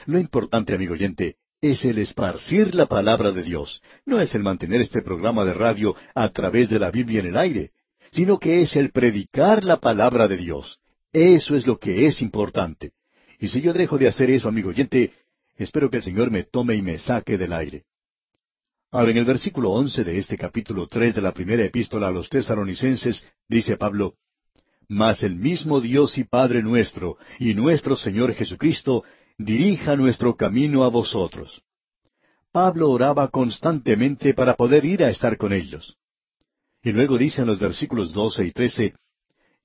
Lo 0.07 0.19
importante, 0.19 0.73
amigo 0.73 0.93
oyente, 0.93 1.37
es 1.61 1.83
el 1.83 1.97
esparcir 1.97 2.73
la 2.73 2.85
palabra 2.85 3.31
de 3.31 3.43
Dios. 3.43 3.81
No 4.05 4.19
es 4.19 4.33
el 4.35 4.43
mantener 4.43 4.81
este 4.81 5.01
programa 5.01 5.43
de 5.45 5.53
radio 5.53 5.95
a 6.15 6.29
través 6.29 6.69
de 6.69 6.79
la 6.79 6.91
Biblia 6.91 7.19
en 7.19 7.27
el 7.27 7.37
aire, 7.37 7.71
sino 8.11 8.39
que 8.39 8.61
es 8.61 8.75
el 8.75 8.91
predicar 8.91 9.63
la 9.63 9.77
palabra 9.77 10.27
de 10.27 10.37
Dios. 10.37 10.79
Eso 11.11 11.55
es 11.55 11.67
lo 11.67 11.77
que 11.77 12.05
es 12.05 12.21
importante. 12.21 12.91
Y 13.39 13.47
si 13.49 13.61
yo 13.61 13.73
dejo 13.73 13.97
de 13.97 14.07
hacer 14.07 14.29
eso, 14.29 14.47
amigo 14.47 14.69
oyente, 14.69 15.13
espero 15.57 15.89
que 15.89 15.97
el 15.97 16.03
Señor 16.03 16.31
me 16.31 16.43
tome 16.43 16.75
y 16.75 16.81
me 16.81 16.97
saque 16.97 17.37
del 17.37 17.53
aire. 17.53 17.83
Ahora, 18.91 19.11
en 19.11 19.17
el 19.17 19.25
versículo 19.25 19.71
once 19.71 20.03
de 20.03 20.17
este 20.17 20.35
capítulo 20.35 20.87
tres 20.87 21.13
de 21.13 21.21
la 21.21 21.31
primera 21.31 21.63
epístola 21.63 22.07
a 22.07 22.11
los 22.11 22.27
tesalonicenses, 22.29 23.23
dice 23.47 23.77
Pablo, 23.77 24.15
Mas 24.87 25.21
el 25.21 25.35
mismo 25.35 25.79
Dios 25.79 26.17
y 26.17 26.23
Padre 26.23 26.63
nuestro, 26.63 27.17
y 27.37 27.53
nuestro 27.53 27.95
Señor 27.95 28.33
Jesucristo, 28.33 29.03
dirija 29.39 29.95
nuestro 29.95 30.35
camino 30.35 30.83
a 30.83 30.89
vosotros. 30.89 31.63
Pablo 32.51 32.91
oraba 32.91 33.29
constantemente 33.29 34.33
para 34.33 34.55
poder 34.55 34.83
ir 34.83 35.01
a 35.03 35.09
estar 35.09 35.37
con 35.37 35.53
ellos. 35.53 35.95
Y 36.83 36.91
luego 36.91 37.17
dice 37.17 37.41
en 37.41 37.47
los 37.47 37.57
versículos 37.59 38.11
doce 38.11 38.45
y 38.45 38.51
trece, 38.51 38.95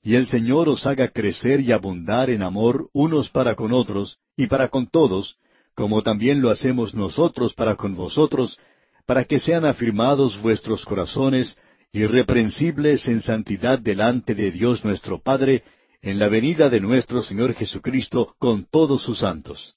Y 0.01 0.15
el 0.15 0.27
Señor 0.27 0.69
os 0.69 0.87
haga 0.87 1.09
crecer 1.09 1.61
y 1.61 1.73
abundar 1.73 2.31
en 2.31 2.43
amor 2.43 2.89
unos 2.93 3.31
para 3.31 3.57
con 3.57 3.73
otros 3.73 4.19
y 4.37 4.47
para 4.47 4.69
con 4.69 4.87
todos, 4.87 5.39
como 5.75 6.03
también 6.03 6.41
lo 6.41 6.51
hacemos 6.51 6.95
nosotros 6.95 7.55
para 7.55 7.75
con 7.75 7.97
vosotros, 7.97 8.59
para 9.07 9.25
que 9.25 9.41
sean 9.41 9.65
afirmados 9.65 10.41
vuestros 10.41 10.85
corazones, 10.85 11.57
irreprensibles 11.93 13.09
en 13.09 13.21
santidad 13.21 13.79
delante 13.79 14.35
de 14.35 14.53
Dios 14.53 14.85
nuestro 14.85 15.21
Padre, 15.21 15.65
en 16.05 16.19
la 16.19 16.29
venida 16.29 16.69
de 16.69 16.81
nuestro 16.81 17.23
Señor 17.23 17.55
Jesucristo 17.55 18.35
con 18.39 18.67
todos 18.67 19.03
sus 19.03 19.21
santos. 19.21 19.75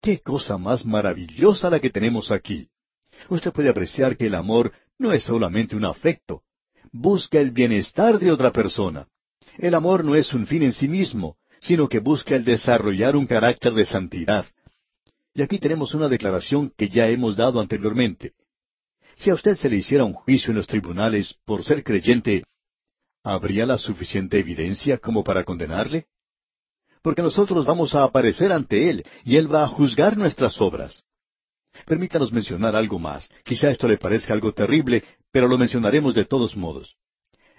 ¡Qué 0.00 0.20
cosa 0.20 0.56
más 0.56 0.86
maravillosa 0.86 1.68
la 1.68 1.80
que 1.80 1.90
tenemos 1.90 2.30
aquí! 2.30 2.68
Usted 3.28 3.52
puede 3.52 3.68
apreciar 3.68 4.16
que 4.16 4.26
el 4.26 4.36
amor 4.36 4.72
no 4.98 5.12
es 5.12 5.24
solamente 5.24 5.74
un 5.74 5.84
afecto, 5.84 6.42
busca 6.92 7.40
el 7.40 7.50
bienestar 7.50 8.20
de 8.20 8.30
otra 8.30 8.52
persona. 8.52 9.08
El 9.58 9.74
amor 9.74 10.04
no 10.04 10.14
es 10.14 10.32
un 10.32 10.46
fin 10.46 10.62
en 10.62 10.72
sí 10.72 10.86
mismo, 10.86 11.36
sino 11.58 11.88
que 11.88 11.98
busca 11.98 12.36
el 12.36 12.44
desarrollar 12.44 13.16
un 13.16 13.26
carácter 13.26 13.74
de 13.74 13.84
santidad. 13.84 14.46
Y 15.34 15.42
aquí 15.42 15.58
tenemos 15.58 15.92
una 15.92 16.08
declaración 16.08 16.72
que 16.76 16.88
ya 16.88 17.08
hemos 17.08 17.34
dado 17.34 17.60
anteriormente. 17.60 18.34
Si 19.16 19.30
a 19.30 19.34
usted 19.34 19.56
se 19.56 19.68
le 19.68 19.76
hiciera 19.78 20.04
un 20.04 20.12
juicio 20.12 20.50
en 20.50 20.58
los 20.58 20.68
tribunales 20.68 21.34
por 21.44 21.64
ser 21.64 21.82
creyente, 21.82 22.44
¿habría 23.26 23.66
la 23.66 23.76
suficiente 23.76 24.38
evidencia 24.38 24.98
como 24.98 25.24
para 25.24 25.42
condenarle? 25.42 26.06
Porque 27.02 27.22
nosotros 27.22 27.66
vamos 27.66 27.92
a 27.94 28.04
aparecer 28.04 28.52
ante 28.52 28.88
Él 28.88 29.02
y 29.24 29.36
Él 29.36 29.52
va 29.52 29.64
a 29.64 29.68
juzgar 29.68 30.16
nuestras 30.16 30.60
obras. 30.60 31.02
Permítanos 31.84 32.32
mencionar 32.32 32.76
algo 32.76 33.00
más. 33.00 33.28
Quizá 33.44 33.70
esto 33.70 33.88
le 33.88 33.98
parezca 33.98 34.32
algo 34.32 34.52
terrible, 34.52 35.02
pero 35.32 35.48
lo 35.48 35.58
mencionaremos 35.58 36.14
de 36.14 36.24
todos 36.24 36.56
modos. 36.56 36.96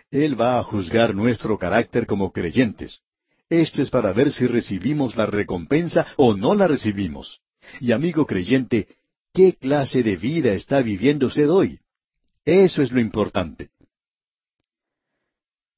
Él 0.10 0.40
va 0.40 0.58
a 0.58 0.64
juzgar 0.64 1.14
nuestro 1.14 1.58
carácter 1.58 2.08
como 2.08 2.32
creyentes. 2.32 3.02
Esto 3.50 3.82
es 3.82 3.90
para 3.90 4.14
ver 4.14 4.32
si 4.32 4.48
recibimos 4.48 5.18
la 5.18 5.26
recompensa 5.26 6.08
o 6.16 6.34
no 6.34 6.56
la 6.56 6.70
recibimos. 6.70 7.42
Y 7.82 7.92
amigo 7.92 8.26
creyente, 8.26 8.88
¿qué 9.34 9.54
clase 9.54 10.02
de 10.02 10.16
vida 10.16 10.54
está 10.54 10.82
viviendo 10.82 11.28
usted 11.28 11.50
hoy? 11.50 11.80
Eso 12.46 12.82
es 12.82 12.94
lo 12.94 13.02
importante. 13.02 13.70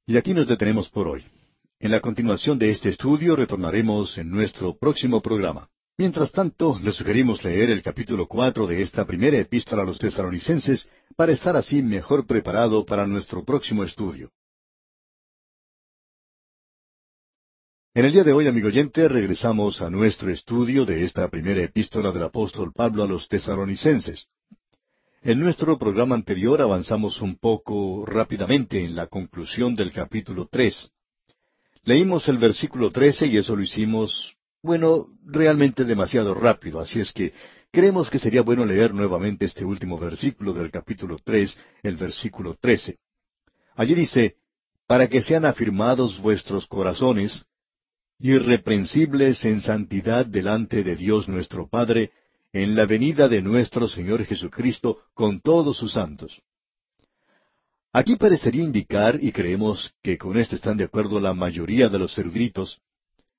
Y 0.09 0.17
aquí 0.17 0.33
nos 0.33 0.47
detenemos 0.47 0.89
por 0.89 1.07
hoy. 1.07 1.23
En 1.79 1.91
la 1.91 1.99
continuación 1.99 2.57
de 2.57 2.71
este 2.71 2.89
estudio 2.89 3.35
retornaremos 3.35 4.17
en 4.17 4.31
nuestro 4.31 4.75
próximo 4.75 5.21
programa. 5.21 5.69
Mientras 5.99 6.31
tanto, 6.31 6.79
le 6.79 6.93
sugerimos 6.93 7.43
leer 7.43 7.69
el 7.69 7.83
capítulo 7.83 8.25
cuatro 8.25 8.65
de 8.65 8.81
esta 8.81 9.05
primera 9.05 9.37
epístola 9.37 9.83
a 9.83 9.85
los 9.85 9.99
tesaronicenses 9.99 10.89
para 11.15 11.31
estar 11.31 11.55
así 11.55 11.83
mejor 11.83 12.25
preparado 12.25 12.87
para 12.87 13.05
nuestro 13.05 13.45
próximo 13.45 13.83
estudio. 13.83 14.31
En 17.93 18.05
el 18.05 18.11
día 18.11 18.23
de 18.23 18.33
hoy, 18.33 18.47
amigo 18.47 18.69
oyente, 18.69 19.07
regresamos 19.07 19.79
a 19.79 19.91
nuestro 19.91 20.31
estudio 20.31 20.87
de 20.87 21.03
esta 21.03 21.27
primera 21.27 21.61
epístola 21.61 22.11
del 22.11 22.23
apóstol 22.23 22.73
Pablo 22.73 23.03
a 23.03 23.07
los 23.07 23.27
tesaronicenses. 23.27 24.25
En 25.21 25.37
nuestro 25.41 25.77
programa 25.77 26.15
anterior 26.15 26.61
avanzamos 26.61 27.21
un 27.21 27.37
poco 27.37 28.05
rápidamente 28.05 28.85
en 28.85 28.95
la 28.95 29.07
conclusión 29.07 29.75
del 29.75 29.91
capítulo 29.91 30.47
tres. 30.49 30.91
Leímos 31.83 32.29
el 32.29 32.37
versículo 32.37 32.89
trece 32.89 33.27
y 33.27 33.35
eso 33.35 33.53
lo 33.53 33.61
hicimos 33.61 34.37
bueno, 34.63 35.07
realmente 35.25 35.83
demasiado 35.83 36.33
rápido, 36.33 36.79
así 36.79 37.01
es 37.01 37.11
que 37.11 37.33
creemos 37.69 38.09
que 38.09 38.19
sería 38.19 38.43
bueno 38.43 38.65
leer 38.65 38.93
nuevamente 38.93 39.45
este 39.45 39.65
último 39.65 39.97
versículo 39.97 40.53
del 40.53 40.71
capítulo 40.71 41.17
tres, 41.21 41.57
el 41.83 41.97
versículo 41.97 42.55
trece. 42.55 42.97
Allí 43.75 43.95
dice, 43.95 44.37
para 44.87 45.07
que 45.07 45.21
sean 45.21 45.43
afirmados 45.43 46.21
vuestros 46.21 46.65
corazones, 46.65 47.45
irreprensibles 48.19 49.43
en 49.43 49.59
santidad 49.59 50.25
delante 50.25 50.83
de 50.83 50.95
Dios 50.95 51.27
nuestro 51.27 51.67
Padre, 51.67 52.11
en 52.51 52.75
la 52.75 52.85
venida 52.85 53.27
de 53.27 53.41
nuestro 53.41 53.87
Señor 53.87 54.25
Jesucristo 54.25 54.99
con 55.13 55.41
todos 55.41 55.77
sus 55.77 55.93
santos. 55.93 56.41
Aquí 57.91 58.15
parecería 58.15 58.63
indicar, 58.63 59.19
y 59.21 59.31
creemos 59.31 59.93
que 60.03 60.17
con 60.17 60.37
esto 60.37 60.55
están 60.55 60.77
de 60.77 60.83
acuerdo 60.83 61.19
la 61.19 61.33
mayoría 61.33 61.89
de 61.89 61.99
los 61.99 62.17
eruditos, 62.17 62.79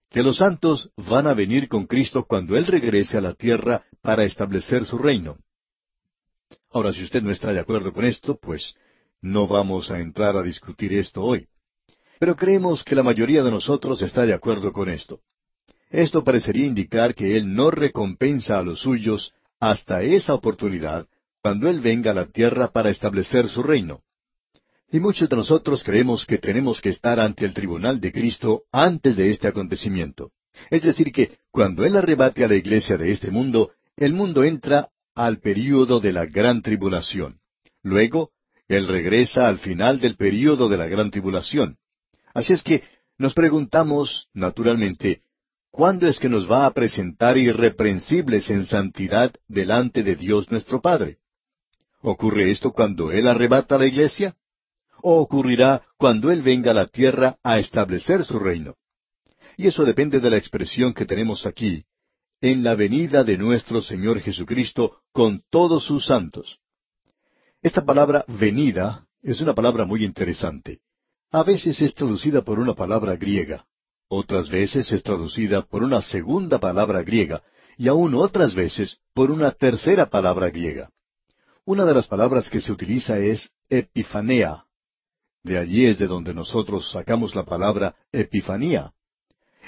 que 0.09 0.23
los 0.23 0.39
santos 0.39 0.91
van 0.97 1.29
a 1.29 1.35
venir 1.35 1.69
con 1.69 1.87
Cristo 1.87 2.25
cuando 2.25 2.57
Él 2.57 2.67
regrese 2.67 3.17
a 3.17 3.21
la 3.21 3.35
tierra 3.35 3.85
para 4.03 4.25
establecer 4.25 4.85
su 4.85 4.99
reino. 4.99 5.39
Ahora, 6.71 6.93
si 6.93 7.05
usted 7.05 7.23
no 7.23 7.31
está 7.31 7.53
de 7.53 7.61
acuerdo 7.61 7.93
con 7.93 8.05
esto, 8.05 8.37
pues 8.41 8.75
no 9.21 9.47
vamos 9.47 9.91
a 9.91 10.01
entrar 10.01 10.37
a 10.37 10.43
discutir 10.43 10.93
esto 10.95 11.23
hoy. 11.23 11.47
Pero 12.19 12.35
creemos 12.35 12.83
que 12.83 12.97
la 12.97 13.03
mayoría 13.03 13.43
de 13.43 13.51
nosotros 13.51 14.03
está 14.03 14.27
de 14.27 14.35
acuerdo 14.35 14.73
con 14.73 14.89
esto. 14.89 15.21
Esto 15.91 16.23
parecería 16.23 16.67
indicar 16.67 17.15
que 17.15 17.37
Él 17.37 17.53
no 17.53 17.71
recompensa 17.71 18.59
a 18.59 18.63
los 18.63 18.81
suyos 18.81 19.35
hasta 19.59 20.03
esa 20.03 20.35
oportunidad, 20.35 21.07
cuando 21.43 21.69
Él 21.69 21.81
venga 21.81 22.13
a 22.13 22.15
la 22.15 22.27
tierra 22.27 22.69
para 22.69 22.91
establecer 22.91 23.49
su 23.49 23.63
reino. 23.63 24.01
Y 24.93 25.01
muchos 25.01 25.29
de 25.29 25.37
nosotros 25.37 25.85
creemos 25.85 26.27
que 26.27 26.39
tenemos 26.39 26.81
que 26.81 26.91
estar 26.91 27.21
ante 27.21 27.45
el 27.45 27.55
tribunal 27.55 28.01
de 28.01 28.13
Cristo 28.13 28.63
antes 28.73 29.17
de 29.17 29.31
este 29.31 29.49
acontecimiento. 29.49 30.33
Es 30.71 30.83
decir, 30.83 31.13
que 31.13 31.39
cuando 31.51 31.85
Él 31.85 31.97
arrebate 31.97 32.45
a 32.45 32.49
la 32.49 32.57
iglesia 32.57 32.97
de 32.97 33.11
este 33.11 33.31
mundo, 33.31 33.73
el 33.97 34.15
mundo 34.15 34.45
entra 34.45 34.89
al 35.15 35.39
período 35.39 36.01
de 36.01 36.13
la 36.13 36.27
gran 36.27 36.63
tribulación. 36.63 37.41
Luego, 37.83 38.31
Él 38.69 38.87
regresa 38.87 39.49
al 39.49 39.59
final 39.59 40.01
del 40.01 40.17
período 40.17 40.69
de 40.69 40.77
la 40.77 40.87
gran 40.87 41.11
tribulación. 41.11 41.79
Así 42.33 42.53
es 42.53 42.63
que 42.63 42.83
nos 43.19 43.35
preguntamos, 43.35 44.29
naturalmente, 44.33 45.23
¿cuándo 45.71 46.07
es 46.07 46.19
que 46.19 46.29
nos 46.29 46.51
va 46.51 46.67
a 46.67 46.73
presentar 46.73 47.39
irreprensibles 47.39 48.51
en 48.51 48.67
santidad 48.67 49.33
delante 49.49 50.03
de 50.03 50.17
Dios 50.17 50.51
nuestro 50.51 50.81
Padre? 50.81 51.19
¿Ocurre 52.03 52.51
esto 52.51 52.73
cuando 52.73 53.13
Él 53.13 53.27
arrebata 53.27 53.79
la 53.79 53.87
iglesia? 53.87 54.37
o 55.03 55.21
ocurrirá 55.21 55.83
cuando 55.97 56.31
Él 56.31 56.43
venga 56.43 56.71
a 56.71 56.75
la 56.75 56.87
tierra 56.87 57.39
a 57.43 57.59
establecer 57.59 58.25
su 58.25 58.39
reino. 58.39 58.77
Y 59.57 59.67
eso 59.67 59.85
depende 59.85 60.21
de 60.21 60.31
la 60.31 60.37
expresión 60.37 60.95
que 60.95 61.05
tenemos 61.05 61.47
aquí, 61.47 61.85
en 62.41 62.63
la 62.63 62.75
venida 62.75 63.25
de 63.25 63.37
nuestro 63.37 63.83
Señor 63.83 64.21
Jesucristo 64.21 65.01
con 65.13 65.43
todos 65.51 65.85
sus 65.85 66.07
santos. 66.07 66.59
Esta 67.63 67.85
palabra 67.85 68.25
venida 68.27 69.07
es 69.23 69.41
una 69.41 69.55
palabra 69.55 69.85
muy 69.85 70.05
interesante. 70.05 70.81
A 71.31 71.43
veces 71.43 71.81
es 71.83 71.95
traducida 71.95 72.43
por 72.43 72.59
una 72.59 72.75
palabra 72.75 73.17
griega, 73.17 73.67
otras 74.11 74.51
veces 74.51 74.93
es 74.93 75.03
traducida 75.03 75.63
por 75.63 75.83
una 75.83 76.03
segunda 76.03 76.59
palabra 76.59 77.03
griega, 77.03 77.43
y 77.79 77.89
aún 77.89 78.15
otras 78.15 78.55
veces 78.55 78.99
por 79.15 79.31
una 79.31 79.53
tercera 79.53 80.11
palabra 80.11 80.51
griega. 80.51 80.91
Una 81.65 81.85
de 81.85 81.95
las 81.95 82.07
palabras 82.07 82.51
que 82.51 82.61
se 82.61 82.73
utiliza 82.73 83.19
es 83.19 83.53
epifanea, 83.69 84.65
de 85.43 85.57
allí 85.57 85.87
es 85.87 85.99
de 85.99 86.07
donde 86.07 86.35
nosotros 86.35 86.91
sacamos 86.91 87.35
la 87.35 87.45
palabra 87.45 87.95
Epifanía. 88.13 88.93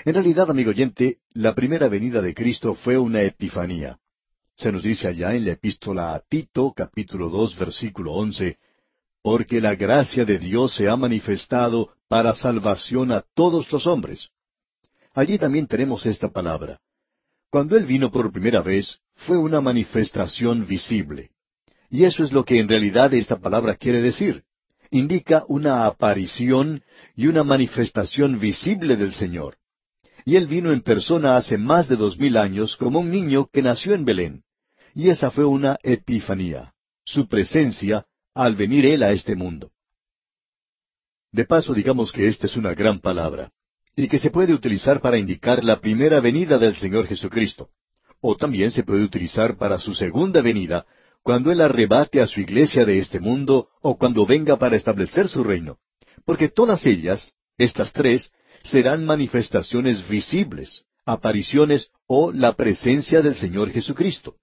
En 0.05 0.15
realidad, 0.15 0.51
amigo 0.51 0.71
oyente, 0.71 1.19
la 1.33 1.55
primera 1.55 1.89
venida 1.89 2.21
de 2.21 2.35
Cristo 2.35 2.75
fue 2.75 2.99
una 2.99 3.23
Epifanía. 3.23 3.99
Se 4.57 4.71
nos 4.71 4.83
dice 4.83 5.09
allá 5.09 5.35
en 5.35 5.47
la 5.47 5.53
epístola 5.53 6.15
a 6.15 6.21
Tito, 6.21 6.73
capítulo 6.77 7.31
dos, 7.31 7.59
versículo 7.59 8.13
once, 8.13 8.59
porque 9.23 9.61
la 9.61 9.75
gracia 9.75 10.27
de 10.27 10.39
Dios 10.39 10.75
se 10.75 10.89
ha 10.89 10.97
manifestado 10.97 11.95
para 12.13 12.35
salvación 12.35 13.11
a 13.11 13.25
todos 13.35 13.73
los 13.73 13.87
hombres. 13.87 14.29
Allí 15.15 15.39
también 15.39 15.67
tenemos 15.67 16.05
esta 16.05 16.29
palabra. 16.29 16.79
Cuando 17.49 17.75
Él 17.75 17.87
vino 17.87 18.13
por 18.13 18.31
primera 18.31 18.61
vez, 18.61 18.99
fue 19.15 19.39
una 19.39 19.63
manifestación 19.63 20.67
visible. 20.67 21.31
Y 21.89 22.05
eso 22.05 22.23
es 22.23 22.31
lo 22.31 22.45
que 22.45 22.61
en 22.61 22.69
realidad 22.69 23.15
esta 23.15 23.39
palabra 23.39 23.77
quiere 23.77 24.03
decir 24.03 24.45
indica 24.91 25.45
una 25.49 25.87
aparición 25.87 26.83
y 27.17 27.29
una 27.29 27.45
manifestación 27.45 28.39
visible 28.39 28.97
del 28.97 29.15
Señor. 29.15 29.57
Y 30.27 30.37
Él 30.37 30.47
vino 30.49 30.71
en 30.71 30.83
persona 30.83 31.39
hace 31.39 31.57
más 31.57 31.89
de 31.89 31.97
dos 31.97 32.19
mil 32.19 32.37
años 32.37 32.77
como 32.77 33.01
un 33.01 33.11
niño 33.11 33.49
que 33.51 33.63
nació 33.63 33.95
en 33.95 34.05
Belén. 34.05 34.43
Y 34.95 35.09
esa 35.09 35.31
fue 35.31 35.47
una 35.47 35.79
epifanía, 35.83 36.75
su 37.07 37.27
presencia 37.27 38.05
al 38.35 38.55
venir 38.55 38.85
Él 38.85 39.03
a 39.03 39.13
este 39.13 39.35
mundo. 39.35 39.71
De 41.33 41.47
paso, 41.47 41.73
digamos 41.73 42.13
que 42.13 42.29
esta 42.29 42.47
es 42.47 42.57
una 42.57 42.75
gran 42.75 43.01
palabra, 43.01 43.51
y 43.97 44.07
que 44.07 44.19
se 44.19 44.31
puede 44.31 44.53
utilizar 44.53 45.01
para 45.01 45.17
indicar 45.17 45.65
la 45.65 45.81
primera 45.81 46.21
venida 46.21 46.59
del 46.59 46.77
Señor 46.77 47.07
Jesucristo, 47.07 47.71
o 48.21 48.37
también 48.37 48.71
se 48.71 48.85
puede 48.85 49.03
utilizar 49.03 49.57
para 49.57 49.79
su 49.79 49.95
segunda 49.95 50.43
venida, 50.43 50.85
cuando 51.23 51.51
Él 51.51 51.63
arrebate 51.63 52.21
a 52.21 52.27
su 52.27 52.41
iglesia 52.41 52.85
de 52.85 52.99
este 52.99 53.19
mundo 53.19 53.69
o 53.81 53.97
cuando 53.97 54.27
venga 54.27 54.59
para 54.59 54.77
establecer 54.77 55.29
su 55.29 55.43
reino. 55.43 55.79
Porque 56.27 56.49
todas 56.49 56.85
ellas, 56.85 57.35
estas 57.57 57.93
tres, 57.93 58.31
serán 58.63 59.07
manifestaciones 59.07 60.07
visibles, 60.09 60.85
apariciones 61.07 61.91
o 62.07 62.31
la 62.33 62.53
presencia 62.55 63.23
del 63.23 63.37
Señor 63.37 63.71
Jesucristo. 63.71 64.37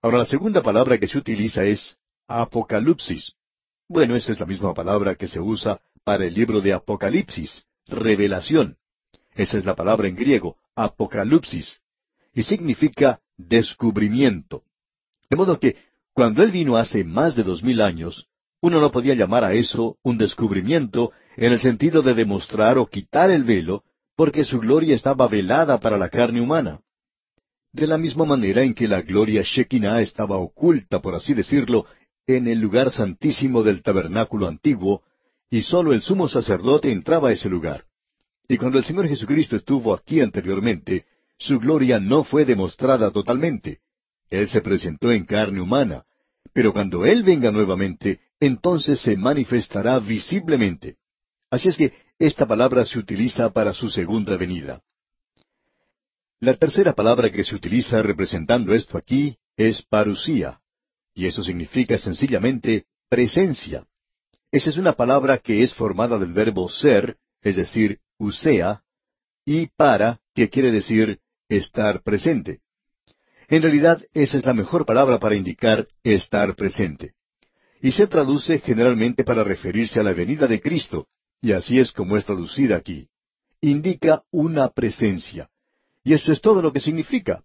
Ahora 0.00 0.18
la 0.18 0.26
segunda 0.26 0.62
palabra 0.62 0.98
que 0.98 1.08
se 1.08 1.18
utiliza 1.18 1.64
es 1.64 1.96
apocalipsis. 2.26 3.32
Bueno, 3.94 4.16
esa 4.16 4.32
es 4.32 4.40
la 4.40 4.46
misma 4.46 4.74
palabra 4.74 5.14
que 5.14 5.28
se 5.28 5.38
usa 5.38 5.80
para 6.02 6.26
el 6.26 6.34
libro 6.34 6.60
de 6.60 6.72
Apocalipsis, 6.72 7.64
revelación. 7.86 8.76
Esa 9.36 9.56
es 9.56 9.64
la 9.64 9.76
palabra 9.76 10.08
en 10.08 10.16
griego, 10.16 10.56
apocalipsis, 10.74 11.78
y 12.34 12.42
significa 12.42 13.20
descubrimiento. 13.36 14.64
De 15.30 15.36
modo 15.36 15.60
que, 15.60 15.76
cuando 16.12 16.42
Él 16.42 16.50
vino 16.50 16.76
hace 16.76 17.04
más 17.04 17.36
de 17.36 17.44
dos 17.44 17.62
mil 17.62 17.80
años, 17.80 18.26
uno 18.60 18.80
no 18.80 18.90
podía 18.90 19.14
llamar 19.14 19.44
a 19.44 19.54
eso 19.54 19.96
un 20.02 20.18
descubrimiento 20.18 21.12
en 21.36 21.52
el 21.52 21.60
sentido 21.60 22.02
de 22.02 22.14
demostrar 22.14 22.78
o 22.78 22.86
quitar 22.86 23.30
el 23.30 23.44
velo, 23.44 23.84
porque 24.16 24.44
su 24.44 24.58
gloria 24.58 24.96
estaba 24.96 25.28
velada 25.28 25.78
para 25.78 25.98
la 25.98 26.08
carne 26.08 26.40
humana. 26.40 26.80
De 27.72 27.86
la 27.86 27.98
misma 27.98 28.24
manera 28.24 28.62
en 28.62 28.74
que 28.74 28.88
la 28.88 29.02
gloria 29.02 29.42
Shekinah 29.44 30.00
estaba 30.00 30.36
oculta, 30.36 31.00
por 31.00 31.14
así 31.14 31.32
decirlo, 31.32 31.86
en 32.26 32.48
el 32.48 32.58
lugar 32.58 32.90
santísimo 32.90 33.62
del 33.62 33.82
tabernáculo 33.82 34.46
antiguo, 34.46 35.02
y 35.50 35.62
sólo 35.62 35.92
el 35.92 36.02
sumo 36.02 36.28
sacerdote 36.28 36.90
entraba 36.90 37.28
a 37.28 37.32
ese 37.32 37.48
lugar. 37.48 37.84
Y 38.48 38.56
cuando 38.56 38.78
el 38.78 38.84
Señor 38.84 39.08
Jesucristo 39.08 39.56
estuvo 39.56 39.94
aquí 39.94 40.20
anteriormente, 40.20 41.04
su 41.38 41.58
gloria 41.58 41.98
no 42.00 42.24
fue 42.24 42.44
demostrada 42.44 43.10
totalmente. 43.10 43.80
Él 44.30 44.48
se 44.48 44.60
presentó 44.60 45.12
en 45.12 45.24
carne 45.24 45.60
humana, 45.60 46.04
pero 46.52 46.72
cuando 46.72 47.04
Él 47.04 47.22
venga 47.22 47.50
nuevamente, 47.50 48.20
entonces 48.40 49.00
se 49.00 49.16
manifestará 49.16 49.98
visiblemente. 49.98 50.96
Así 51.50 51.68
es 51.68 51.76
que 51.76 51.92
esta 52.18 52.46
palabra 52.46 52.84
se 52.84 52.98
utiliza 52.98 53.50
para 53.50 53.74
su 53.74 53.88
segunda 53.90 54.36
venida. 54.36 54.82
La 56.40 56.54
tercera 56.54 56.92
palabra 56.92 57.30
que 57.30 57.44
se 57.44 57.54
utiliza 57.54 58.02
representando 58.02 58.74
esto 58.74 58.98
aquí 58.98 59.36
es 59.56 59.82
parusía, 59.82 60.60
y 61.14 61.26
eso 61.26 61.42
significa 61.42 61.96
sencillamente 61.96 62.86
presencia. 63.08 63.86
Esa 64.50 64.70
es 64.70 64.76
una 64.76 64.94
palabra 64.94 65.38
que 65.38 65.62
es 65.62 65.72
formada 65.72 66.18
del 66.18 66.32
verbo 66.32 66.68
ser, 66.68 67.16
es 67.42 67.56
decir, 67.56 68.00
usea, 68.18 68.82
y 69.44 69.68
para, 69.68 70.20
que 70.34 70.48
quiere 70.48 70.72
decir 70.72 71.20
estar 71.48 72.02
presente. 72.02 72.60
En 73.48 73.62
realidad, 73.62 74.02
esa 74.14 74.38
es 74.38 74.46
la 74.46 74.54
mejor 74.54 74.86
palabra 74.86 75.18
para 75.18 75.34
indicar 75.34 75.86
estar 76.02 76.54
presente. 76.56 77.14
Y 77.80 77.92
se 77.92 78.06
traduce 78.06 78.58
generalmente 78.60 79.24
para 79.24 79.44
referirse 79.44 80.00
a 80.00 80.02
la 80.02 80.14
venida 80.14 80.46
de 80.46 80.60
Cristo, 80.60 81.08
y 81.40 81.52
así 81.52 81.78
es 81.78 81.92
como 81.92 82.16
es 82.16 82.24
traducida 82.24 82.76
aquí. 82.76 83.08
Indica 83.60 84.22
una 84.30 84.70
presencia. 84.70 85.50
Y 86.02 86.14
eso 86.14 86.32
es 86.32 86.40
todo 86.40 86.62
lo 86.62 86.72
que 86.72 86.80
significa. 86.80 87.44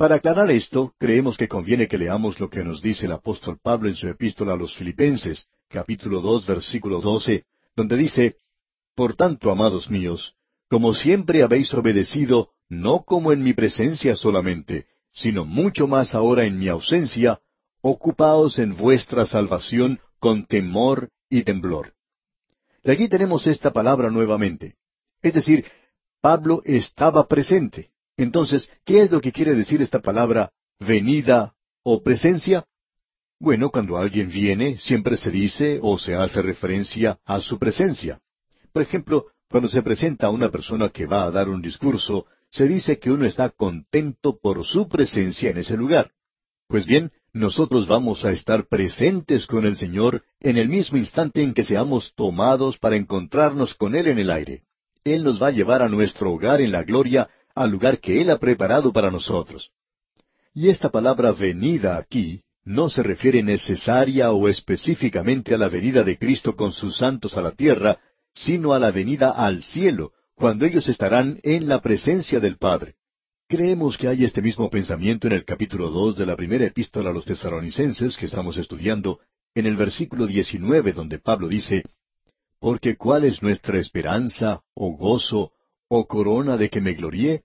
Para 0.00 0.14
aclarar 0.14 0.50
esto, 0.50 0.94
creemos 0.98 1.36
que 1.36 1.46
conviene 1.46 1.86
que 1.86 1.98
leamos 1.98 2.40
lo 2.40 2.48
que 2.48 2.64
nos 2.64 2.80
dice 2.80 3.04
el 3.04 3.12
apóstol 3.12 3.58
Pablo 3.62 3.86
en 3.86 3.94
su 3.94 4.08
epístola 4.08 4.54
a 4.54 4.56
los 4.56 4.74
Filipenses, 4.74 5.46
capítulo 5.68 6.22
dos, 6.22 6.46
versículo 6.46 7.02
doce, 7.02 7.44
donde 7.76 7.98
dice, 7.98 8.36
Por 8.94 9.14
tanto, 9.14 9.50
amados 9.50 9.90
míos, 9.90 10.36
como 10.70 10.94
siempre 10.94 11.42
habéis 11.42 11.74
obedecido, 11.74 12.48
no 12.70 13.02
como 13.02 13.30
en 13.30 13.44
mi 13.44 13.52
presencia 13.52 14.16
solamente, 14.16 14.86
sino 15.12 15.44
mucho 15.44 15.86
más 15.86 16.14
ahora 16.14 16.44
en 16.44 16.58
mi 16.58 16.68
ausencia, 16.68 17.38
ocupaos 17.82 18.58
en 18.58 18.78
vuestra 18.78 19.26
salvación 19.26 20.00
con 20.18 20.46
temor 20.46 21.10
y 21.28 21.42
temblor. 21.42 21.92
Y 22.82 22.90
aquí 22.90 23.06
tenemos 23.06 23.46
esta 23.46 23.70
palabra 23.70 24.10
nuevamente. 24.10 24.76
Es 25.20 25.34
decir, 25.34 25.66
Pablo 26.22 26.62
estaba 26.64 27.28
presente. 27.28 27.90
Entonces, 28.20 28.70
¿qué 28.84 29.00
es 29.00 29.10
lo 29.10 29.22
que 29.22 29.32
quiere 29.32 29.54
decir 29.54 29.80
esta 29.80 30.00
palabra 30.00 30.52
venida 30.78 31.54
o 31.82 32.02
presencia? 32.02 32.66
Bueno, 33.40 33.70
cuando 33.70 33.96
alguien 33.96 34.28
viene, 34.28 34.76
siempre 34.76 35.16
se 35.16 35.30
dice 35.30 35.78
o 35.80 35.98
se 35.98 36.14
hace 36.14 36.42
referencia 36.42 37.18
a 37.24 37.40
su 37.40 37.58
presencia. 37.58 38.20
Por 38.74 38.82
ejemplo, 38.82 39.28
cuando 39.48 39.70
se 39.70 39.80
presenta 39.80 40.26
a 40.26 40.30
una 40.30 40.50
persona 40.50 40.90
que 40.90 41.06
va 41.06 41.24
a 41.24 41.30
dar 41.30 41.48
un 41.48 41.62
discurso, 41.62 42.26
se 42.50 42.68
dice 42.68 42.98
que 42.98 43.10
uno 43.10 43.24
está 43.24 43.48
contento 43.48 44.38
por 44.38 44.66
su 44.66 44.86
presencia 44.86 45.48
en 45.48 45.56
ese 45.56 45.78
lugar. 45.78 46.10
Pues 46.68 46.84
bien, 46.84 47.12
nosotros 47.32 47.86
vamos 47.88 48.26
a 48.26 48.32
estar 48.32 48.66
presentes 48.68 49.46
con 49.46 49.64
el 49.64 49.76
Señor 49.76 50.24
en 50.40 50.58
el 50.58 50.68
mismo 50.68 50.98
instante 50.98 51.42
en 51.42 51.54
que 51.54 51.64
seamos 51.64 52.12
tomados 52.14 52.76
para 52.76 52.96
encontrarnos 52.96 53.74
con 53.74 53.94
Él 53.94 54.08
en 54.08 54.18
el 54.18 54.30
aire. 54.30 54.64
Él 55.04 55.24
nos 55.24 55.42
va 55.42 55.46
a 55.46 55.52
llevar 55.52 55.80
a 55.80 55.88
nuestro 55.88 56.30
hogar 56.32 56.60
en 56.60 56.72
la 56.72 56.82
gloria, 56.82 57.30
al 57.54 57.70
lugar 57.70 57.98
que 58.00 58.20
Él 58.20 58.30
ha 58.30 58.38
preparado 58.38 58.92
para 58.92 59.10
nosotros. 59.10 59.70
Y 60.54 60.68
esta 60.68 60.90
palabra 60.90 61.32
venida 61.32 61.96
aquí 61.96 62.42
no 62.64 62.90
se 62.90 63.02
refiere 63.02 63.42
necesaria 63.42 64.32
o 64.32 64.48
específicamente 64.48 65.54
a 65.54 65.58
la 65.58 65.68
venida 65.68 66.02
de 66.02 66.18
Cristo 66.18 66.56
con 66.56 66.72
sus 66.72 66.96
santos 66.96 67.36
a 67.36 67.42
la 67.42 67.52
tierra, 67.52 67.98
sino 68.34 68.72
a 68.72 68.78
la 68.78 68.90
venida 68.90 69.30
al 69.30 69.62
cielo, 69.62 70.12
cuando 70.34 70.64
ellos 70.64 70.88
estarán 70.88 71.40
en 71.42 71.68
la 71.68 71.80
presencia 71.80 72.40
del 72.40 72.56
Padre. 72.56 72.94
Creemos 73.48 73.98
que 73.98 74.08
hay 74.08 74.24
este 74.24 74.42
mismo 74.42 74.70
pensamiento 74.70 75.26
en 75.26 75.32
el 75.32 75.44
capítulo 75.44 75.90
dos 75.90 76.16
de 76.16 76.24
la 76.24 76.36
primera 76.36 76.64
epístola 76.66 77.10
a 77.10 77.12
los 77.12 77.24
tesaronicenses 77.24 78.16
que 78.16 78.26
estamos 78.26 78.56
estudiando, 78.56 79.18
en 79.54 79.66
el 79.66 79.76
versículo 79.76 80.26
diecinueve, 80.26 80.92
donde 80.92 81.18
Pablo 81.18 81.48
dice, 81.48 81.82
Porque 82.60 82.96
cuál 82.96 83.24
es 83.24 83.42
nuestra 83.42 83.78
esperanza, 83.78 84.62
o 84.74 84.96
gozo, 84.96 85.52
o 85.92 86.06
corona 86.06 86.56
de 86.56 86.70
que 86.70 86.80
me 86.80 86.94
gloríe? 86.94 87.42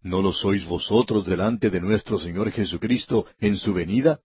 ¿No 0.00 0.22
lo 0.22 0.32
sois 0.32 0.64
vosotros 0.64 1.26
delante 1.26 1.70
de 1.70 1.80
nuestro 1.80 2.18
Señor 2.18 2.50
Jesucristo 2.52 3.26
en 3.40 3.56
su 3.56 3.74
venida? 3.74 4.20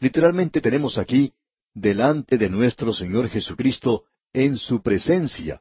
Literalmente 0.00 0.60
tenemos 0.60 0.96
aquí, 0.96 1.32
delante 1.74 2.38
de 2.38 2.48
nuestro 2.48 2.92
Señor 2.92 3.28
Jesucristo 3.28 4.04
en 4.32 4.56
su 4.56 4.80
presencia. 4.80 5.60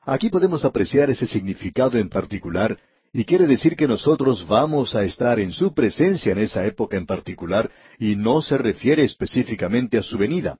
Aquí 0.00 0.28
podemos 0.28 0.64
apreciar 0.64 1.08
ese 1.08 1.26
significado 1.26 1.98
en 1.98 2.08
particular 2.08 2.78
y 3.12 3.24
quiere 3.24 3.46
decir 3.46 3.76
que 3.76 3.86
nosotros 3.86 4.46
vamos 4.46 4.96
a 4.96 5.04
estar 5.04 5.38
en 5.38 5.52
su 5.52 5.72
presencia 5.72 6.32
en 6.32 6.38
esa 6.38 6.66
época 6.66 6.96
en 6.96 7.06
particular 7.06 7.70
y 7.98 8.16
no 8.16 8.42
se 8.42 8.58
refiere 8.58 9.04
específicamente 9.04 9.96
a 9.98 10.02
su 10.02 10.18
venida. 10.18 10.58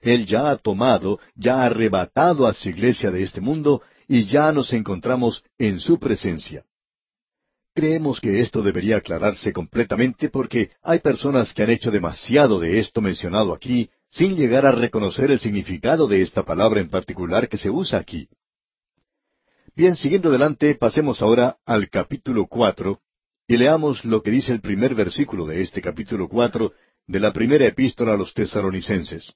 Él 0.00 0.26
ya 0.26 0.50
ha 0.50 0.56
tomado, 0.56 1.18
ya 1.34 1.62
ha 1.62 1.66
arrebatado 1.66 2.46
a 2.46 2.54
su 2.54 2.68
iglesia 2.68 3.10
de 3.10 3.22
este 3.22 3.40
mundo 3.40 3.82
y 4.08 4.24
ya 4.24 4.52
nos 4.52 4.72
encontramos 4.72 5.44
en 5.58 5.80
su 5.80 5.98
presencia. 5.98 6.64
Creemos 7.74 8.20
que 8.20 8.40
esto 8.40 8.62
debería 8.62 8.98
aclararse 8.98 9.52
completamente 9.52 10.28
porque 10.28 10.70
hay 10.82 10.98
personas 10.98 11.54
que 11.54 11.62
han 11.62 11.70
hecho 11.70 11.90
demasiado 11.90 12.60
de 12.60 12.78
esto 12.78 13.00
mencionado 13.00 13.54
aquí 13.54 13.90
sin 14.10 14.36
llegar 14.36 14.66
a 14.66 14.72
reconocer 14.72 15.30
el 15.30 15.40
significado 15.40 16.06
de 16.06 16.20
esta 16.20 16.44
palabra 16.44 16.80
en 16.80 16.90
particular 16.90 17.48
que 17.48 17.56
se 17.56 17.70
usa 17.70 17.98
aquí. 17.98 18.28
Bien, 19.74 19.96
siguiendo 19.96 20.28
adelante, 20.28 20.74
pasemos 20.74 21.22
ahora 21.22 21.56
al 21.64 21.88
capítulo 21.88 22.46
cuatro 22.46 23.00
y 23.48 23.56
leamos 23.56 24.04
lo 24.04 24.22
que 24.22 24.30
dice 24.30 24.52
el 24.52 24.60
primer 24.60 24.94
versículo 24.94 25.46
de 25.46 25.62
este 25.62 25.80
capítulo 25.80 26.28
cuatro 26.28 26.72
de 27.06 27.20
la 27.20 27.32
primera 27.32 27.66
epístola 27.66 28.12
a 28.12 28.16
los 28.18 28.34
tesaronicenses. 28.34 29.32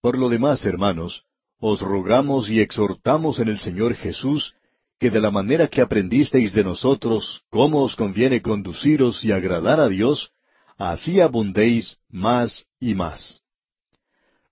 Por 0.00 0.16
lo 0.16 0.28
demás, 0.28 0.64
hermanos, 0.64 1.25
os 1.58 1.80
rogamos 1.80 2.50
y 2.50 2.60
exhortamos 2.60 3.38
en 3.40 3.48
el 3.48 3.58
Señor 3.58 3.94
Jesús 3.94 4.54
que 4.98 5.10
de 5.10 5.20
la 5.20 5.30
manera 5.30 5.68
que 5.68 5.80
aprendisteis 5.80 6.52
de 6.52 6.64
nosotros 6.64 7.42
cómo 7.50 7.82
os 7.82 7.96
conviene 7.96 8.40
conduciros 8.40 9.24
y 9.24 9.32
agradar 9.32 9.78
a 9.80 9.88
Dios, 9.88 10.32
así 10.78 11.20
abundéis 11.20 11.98
más 12.08 12.66
y 12.80 12.94
más. 12.94 13.42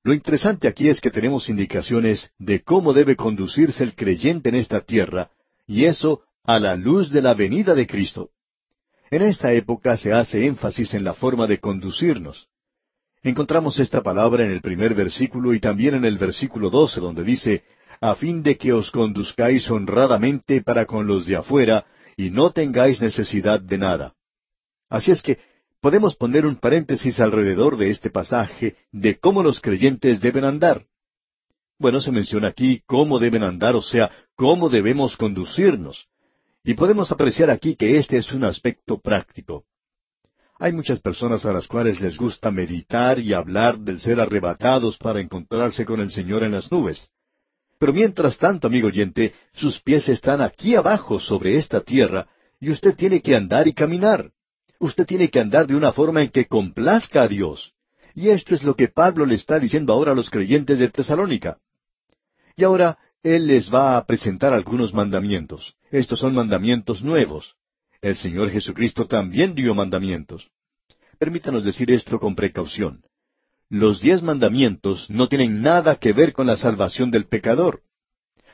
Lo 0.03 0.13
interesante 0.13 0.69
aquí 0.69 0.89
es 0.89 1.01
que 1.01 1.11
tenemos 1.11 1.49
indicaciones 1.49 2.31
de 2.39 2.63
cómo 2.63 2.93
debe 2.93 3.17
conducirse 3.17 3.83
el 3.83 3.95
creyente 3.95 4.51
en 4.51 4.57
esta 4.57 4.83
tierra, 4.83 5.31
y 5.67 5.87
eso 5.87 6.23
a 6.43 6.59
la 6.59 6.77
luz 6.77 7.11
de 7.11 7.23
la 7.23 7.33
venida 7.33 7.75
de 7.75 7.87
Cristo. 7.87 8.31
En 9.11 9.23
esta 9.23 9.53
época 9.55 9.97
se 9.97 10.13
hace 10.13 10.45
énfasis 10.45 10.93
en 10.93 11.05
la 11.05 11.15
forma 11.15 11.47
de 11.47 11.59
conducirnos. 11.59 12.49
Encontramos 13.25 13.79
esta 13.79 14.03
palabra 14.03 14.45
en 14.45 14.51
el 14.51 14.61
primer 14.61 14.95
versículo 14.95 15.55
y 15.55 15.59
también 15.59 15.95
en 15.95 16.05
el 16.05 16.19
versículo 16.19 16.69
doce, 16.69 17.01
donde 17.01 17.25
dice, 17.25 17.65
a 18.03 18.15
fin 18.17 18.43
de 18.43 18.59
que 18.59 18.75
os 18.75 18.91
conduzcáis 18.91 19.71
honradamente 19.71 20.61
para 20.61 20.85
con 20.85 21.07
los 21.07 21.25
de 21.25 21.37
afuera, 21.37 21.87
y 22.19 22.29
no 22.29 22.51
tengáis 22.51 23.01
necesidad 23.01 23.61
de 23.61 23.79
nada. 23.79 24.15
Así 24.91 25.11
es 25.11 25.23
que 25.23 25.39
podemos 25.81 26.15
poner 26.17 26.45
un 26.45 26.57
paréntesis 26.57 27.19
alrededor 27.19 27.79
de 27.79 27.89
este 27.89 28.11
pasaje 28.11 28.77
de 28.93 29.19
cómo 29.19 29.43
los 29.43 29.59
creyentes 29.59 30.21
deben 30.21 30.45
andar. 30.45 30.85
Bueno, 31.79 32.03
se 32.03 32.13
menciona 32.13 32.49
aquí 32.49 32.83
cómo 32.85 33.19
deben 33.19 33.43
andar, 33.43 33.75
o 33.75 33.83
sea, 33.83 34.11
cómo 34.37 34.69
debemos 34.69 35.17
conducirnos. 35.17 36.09
Y 36.63 36.75
podemos 36.75 37.11
apreciar 37.11 37.49
aquí 37.49 37.75
que 37.75 37.97
este 37.97 38.19
es 38.19 38.33
un 38.33 38.45
aspecto 38.45 39.01
práctico. 39.01 39.65
Hay 40.59 40.73
muchas 40.73 41.01
personas 41.01 41.45
a 41.45 41.53
las 41.53 41.67
cuales 41.67 42.01
les 42.01 42.17
gusta 42.17 42.51
meditar 42.51 43.19
y 43.19 43.33
hablar 43.33 43.79
del 43.79 43.99
ser 43.99 44.21
arrebatados 44.21 44.97
para 44.99 45.21
encontrarse 45.21 45.85
con 45.85 46.01
el 46.01 46.11
Señor 46.11 46.45
en 46.45 46.53
las 46.53 46.71
nubes. 46.71 47.11
Pero 47.79 47.93
mientras 47.93 48.39
tanto, 48.39 48.69
amigo 48.69 48.87
oyente, 48.87 49.35
sus 49.53 49.81
pies 49.81 50.09
están 50.09 50.41
aquí 50.41 50.77
abajo 50.77 51.19
sobre 51.19 51.57
esta 51.57 51.81
tierra, 51.81 52.29
y 52.61 52.71
usted 52.71 52.95
tiene 52.95 53.21
que 53.21 53.35
andar 53.35 53.67
y 53.67 53.73
caminar. 53.73 54.31
Usted 54.79 55.07
tiene 55.07 55.29
que 55.29 55.41
andar 55.41 55.67
de 55.67 55.75
una 55.75 55.93
forma 55.93 56.23
en 56.23 56.31
que 56.31 56.47
complazca 56.47 57.23
a 57.23 57.29
Dios. 57.29 57.75
Y 58.15 58.29
esto 58.29 58.55
es 58.55 58.63
lo 58.63 58.77
que 58.77 58.89
Pablo 58.89 59.27
le 59.27 59.35
está 59.35 59.59
diciendo 59.59 59.93
ahora 59.93 60.13
a 60.13 60.15
los 60.15 60.31
creyentes 60.31 60.79
de 60.79 60.89
Tesalónica. 60.89 61.59
Y 62.57 62.63
ahora 62.63 62.97
Él 63.25 63.49
les 63.49 63.75
va 63.75 63.97
a 63.97 64.07
presentar 64.07 64.53
algunos 64.53 64.95
mandamientos. 64.95 65.75
Estos 65.91 66.21
son 66.21 66.33
mandamientos 66.33 67.03
nuevos. 67.03 67.57
El 68.05 68.17
Señor 68.17 68.51
Jesucristo 68.51 69.07
también 69.07 69.55
dio 69.55 69.75
mandamientos. 69.75 70.51
Permítanos 71.19 71.65
decir 71.65 71.91
esto 71.91 72.21
con 72.21 72.35
precaución. 72.35 73.03
Los 73.71 74.03
diez 74.03 74.23
mandamientos 74.23 75.09
no 75.09 75.27
tienen 75.27 75.63
nada 75.63 75.97
que 75.97 76.13
ver 76.13 76.35
con 76.35 76.47
la 76.47 76.59
salvación 76.59 77.11
del 77.11 77.25
pecador. 77.25 77.81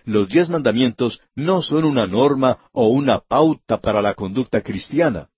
Los 0.04 0.28
diez 0.28 0.48
mandamientos 0.48 1.20
no 1.34 1.62
son 1.62 1.82
una 1.82 2.06
norma 2.06 2.58
o 2.70 2.90
una 2.90 3.18
pauta 3.18 3.80
para 3.80 4.00
la 4.00 4.14
conducta 4.14 4.60
cristiana. 4.60 5.30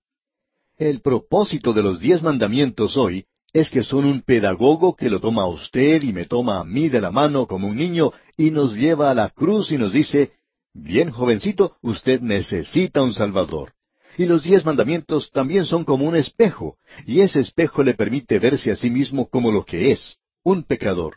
El 0.77 1.01
propósito 1.01 1.73
de 1.73 1.83
los 1.83 1.99
diez 1.99 2.23
mandamientos 2.23 2.99
hoy 2.99 3.25
es 3.55 3.71
que 3.71 3.83
son 3.83 4.05
un 4.05 4.21
pedagogo 4.21 4.95
que 4.95 5.09
lo 5.09 5.21
toma 5.21 5.45
a 5.45 5.49
usted 5.49 6.03
y 6.03 6.13
me 6.13 6.27
toma 6.27 6.61
a 6.61 6.65
mí 6.65 6.91
de 6.91 7.01
la 7.01 7.11
mano 7.11 7.47
como 7.47 7.67
un 7.67 7.79
niño 7.79 8.13
y 8.37 8.51
nos 8.51 8.75
lleva 8.75 9.11
a 9.11 9.15
la 9.15 9.31
cruz 9.31 9.73
y 9.73 9.79
nos 9.79 9.91
dice, 9.91 10.33
bien 10.75 11.11
jovencito, 11.11 11.77
usted 11.81 12.21
necesita 12.21 13.01
un 13.01 13.15
Salvador. 13.15 13.73
Y 14.19 14.27
los 14.27 14.43
diez 14.43 14.65
mandamientos 14.65 15.31
también 15.31 15.65
son 15.65 15.85
como 15.85 16.07
un 16.07 16.17
espejo, 16.17 16.77
y 17.07 17.21
ese 17.21 17.41
espejo 17.41 17.83
le 17.83 17.95
permite 17.95 18.39
verse 18.39 18.71
a 18.71 18.77
sí 18.77 18.91
mismo 18.91 19.29
como 19.29 19.51
lo 19.51 19.65
que 19.65 19.93
es, 19.93 20.19
un 20.43 20.65
pecador. 20.65 21.17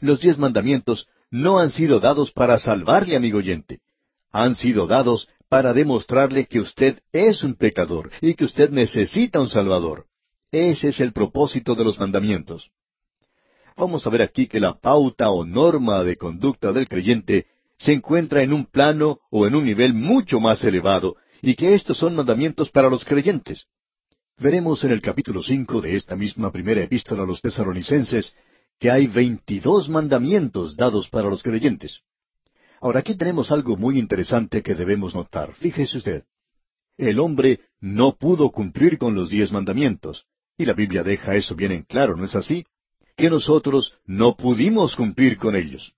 Los 0.00 0.20
diez 0.20 0.38
mandamientos 0.38 1.08
no 1.30 1.58
han 1.58 1.70
sido 1.70 2.00
dados 2.00 2.32
para 2.32 2.58
salvarle, 2.58 3.16
amigo 3.16 3.38
oyente. 3.38 3.80
Han 4.32 4.54
sido 4.54 4.86
dados 4.86 5.28
para 5.48 5.72
demostrarle 5.72 6.46
que 6.46 6.60
usted 6.60 7.00
es 7.12 7.42
un 7.42 7.54
pecador 7.54 8.10
y 8.20 8.34
que 8.34 8.44
usted 8.44 8.70
necesita 8.70 9.40
un 9.40 9.48
Salvador. 9.48 10.06
Ese 10.52 10.88
es 10.88 11.00
el 11.00 11.12
propósito 11.12 11.74
de 11.74 11.84
los 11.84 11.98
mandamientos. 11.98 12.70
Vamos 13.76 14.06
a 14.06 14.10
ver 14.10 14.22
aquí 14.22 14.46
que 14.46 14.60
la 14.60 14.78
pauta 14.78 15.30
o 15.30 15.44
norma 15.44 16.02
de 16.04 16.16
conducta 16.16 16.72
del 16.72 16.88
creyente 16.88 17.46
se 17.78 17.92
encuentra 17.92 18.42
en 18.42 18.52
un 18.52 18.66
plano 18.66 19.20
o 19.30 19.46
en 19.46 19.54
un 19.54 19.64
nivel 19.64 19.94
mucho 19.94 20.38
más 20.38 20.62
elevado, 20.64 21.16
y 21.42 21.54
que 21.54 21.74
estos 21.74 21.98
son 21.98 22.14
mandamientos 22.14 22.70
para 22.70 22.88
los 22.88 23.04
creyentes. 23.04 23.66
Veremos 24.38 24.84
en 24.84 24.92
el 24.92 25.02
capítulo 25.02 25.42
cinco 25.42 25.80
de 25.80 25.96
esta 25.96 26.16
misma 26.16 26.50
primera 26.50 26.82
epístola 26.82 27.24
a 27.24 27.26
los 27.26 27.40
tesalonicenses 27.40 28.34
que 28.78 28.90
hay 28.90 29.06
veintidós 29.06 29.88
mandamientos 29.88 30.76
dados 30.76 31.08
para 31.08 31.28
los 31.28 31.42
creyentes. 31.42 32.00
Ahora 32.80 33.00
aquí 33.00 33.14
tenemos 33.14 33.50
algo 33.50 33.76
muy 33.76 33.98
interesante 33.98 34.62
que 34.62 34.74
debemos 34.74 35.14
notar. 35.14 35.52
Fíjese 35.52 35.98
usted. 35.98 36.24
El 36.96 37.18
hombre 37.18 37.60
no 37.80 38.16
pudo 38.16 38.50
cumplir 38.50 38.96
con 38.96 39.14
los 39.14 39.28
diez 39.28 39.52
mandamientos. 39.52 40.24
Y 40.56 40.64
la 40.64 40.72
Biblia 40.72 41.02
deja 41.02 41.34
eso 41.36 41.54
bien 41.54 41.72
en 41.72 41.82
claro, 41.82 42.16
¿no 42.16 42.24
es 42.24 42.34
así? 42.34 42.66
Que 43.16 43.28
nosotros 43.30 43.94
no 44.06 44.36
pudimos 44.36 44.96
cumplir 44.96 45.36
con 45.36 45.56
ellos. 45.56 45.94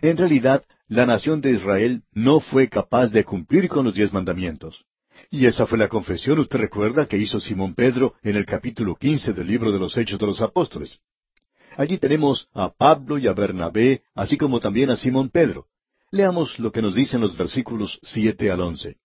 En 0.00 0.16
realidad, 0.16 0.64
la 0.92 1.06
nación 1.06 1.40
de 1.40 1.52
Israel 1.52 2.02
no 2.12 2.38
fue 2.40 2.68
capaz 2.68 3.10
de 3.12 3.24
cumplir 3.24 3.66
con 3.66 3.86
los 3.86 3.94
diez 3.94 4.12
mandamientos. 4.12 4.84
Y 5.30 5.46
esa 5.46 5.66
fue 5.66 5.78
la 5.78 5.88
confesión, 5.88 6.38
usted 6.38 6.58
recuerda, 6.58 7.06
que 7.06 7.16
hizo 7.16 7.40
Simón 7.40 7.74
Pedro 7.74 8.14
en 8.22 8.36
el 8.36 8.44
capítulo 8.44 8.94
quince 8.96 9.32
del 9.32 9.46
libro 9.46 9.72
de 9.72 9.78
los 9.78 9.96
Hechos 9.96 10.18
de 10.18 10.26
los 10.26 10.42
Apóstoles. 10.42 11.00
Allí 11.78 11.96
tenemos 11.96 12.46
a 12.52 12.68
Pablo 12.74 13.16
y 13.16 13.26
a 13.26 13.32
Bernabé, 13.32 14.02
así 14.14 14.36
como 14.36 14.60
también 14.60 14.90
a 14.90 14.96
Simón 14.96 15.30
Pedro. 15.30 15.66
Leamos 16.10 16.58
lo 16.58 16.70
que 16.72 16.82
nos 16.82 16.94
dicen 16.94 17.22
los 17.22 17.38
versículos 17.38 17.98
siete 18.02 18.50
al 18.50 18.60
once. 18.60 18.98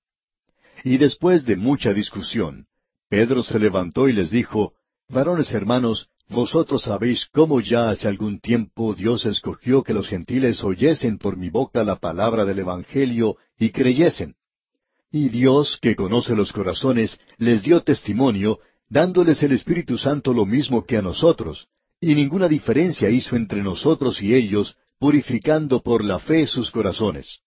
Y 0.83 0.97
después 0.97 1.45
de 1.45 1.55
mucha 1.55 1.93
discusión, 1.93 2.67
Pedro 3.07 3.43
se 3.43 3.59
levantó 3.59 4.09
y 4.09 4.13
les 4.13 4.29
dijo, 4.29 4.73
Varones 5.07 5.53
hermanos, 5.53 6.09
vosotros 6.29 6.83
sabéis 6.83 7.25
cómo 7.31 7.61
ya 7.61 7.89
hace 7.89 8.07
algún 8.07 8.39
tiempo 8.39 8.93
Dios 8.93 9.25
escogió 9.25 9.83
que 9.83 9.93
los 9.93 10.07
gentiles 10.07 10.63
oyesen 10.63 11.17
por 11.17 11.37
mi 11.37 11.49
boca 11.49 11.83
la 11.83 11.97
palabra 11.97 12.45
del 12.45 12.59
Evangelio 12.59 13.37
y 13.57 13.69
creyesen. 13.69 14.35
Y 15.11 15.29
Dios, 15.29 15.79
que 15.81 15.95
conoce 15.95 16.35
los 16.35 16.51
corazones, 16.51 17.17
les 17.37 17.63
dio 17.63 17.81
testimonio, 17.81 18.59
dándoles 18.89 19.41
el 19.43 19.53
Espíritu 19.53 19.97
Santo 19.97 20.33
lo 20.33 20.45
mismo 20.45 20.85
que 20.85 20.97
a 20.97 21.01
nosotros, 21.01 21.67
y 22.01 22.13
ninguna 22.13 22.47
diferencia 22.47 23.09
hizo 23.09 23.35
entre 23.35 23.63
nosotros 23.63 24.21
y 24.21 24.35
ellos, 24.35 24.75
purificando 24.99 25.81
por 25.81 26.03
la 26.03 26.19
fe 26.19 26.45
sus 26.45 26.71
corazones. 26.71 27.39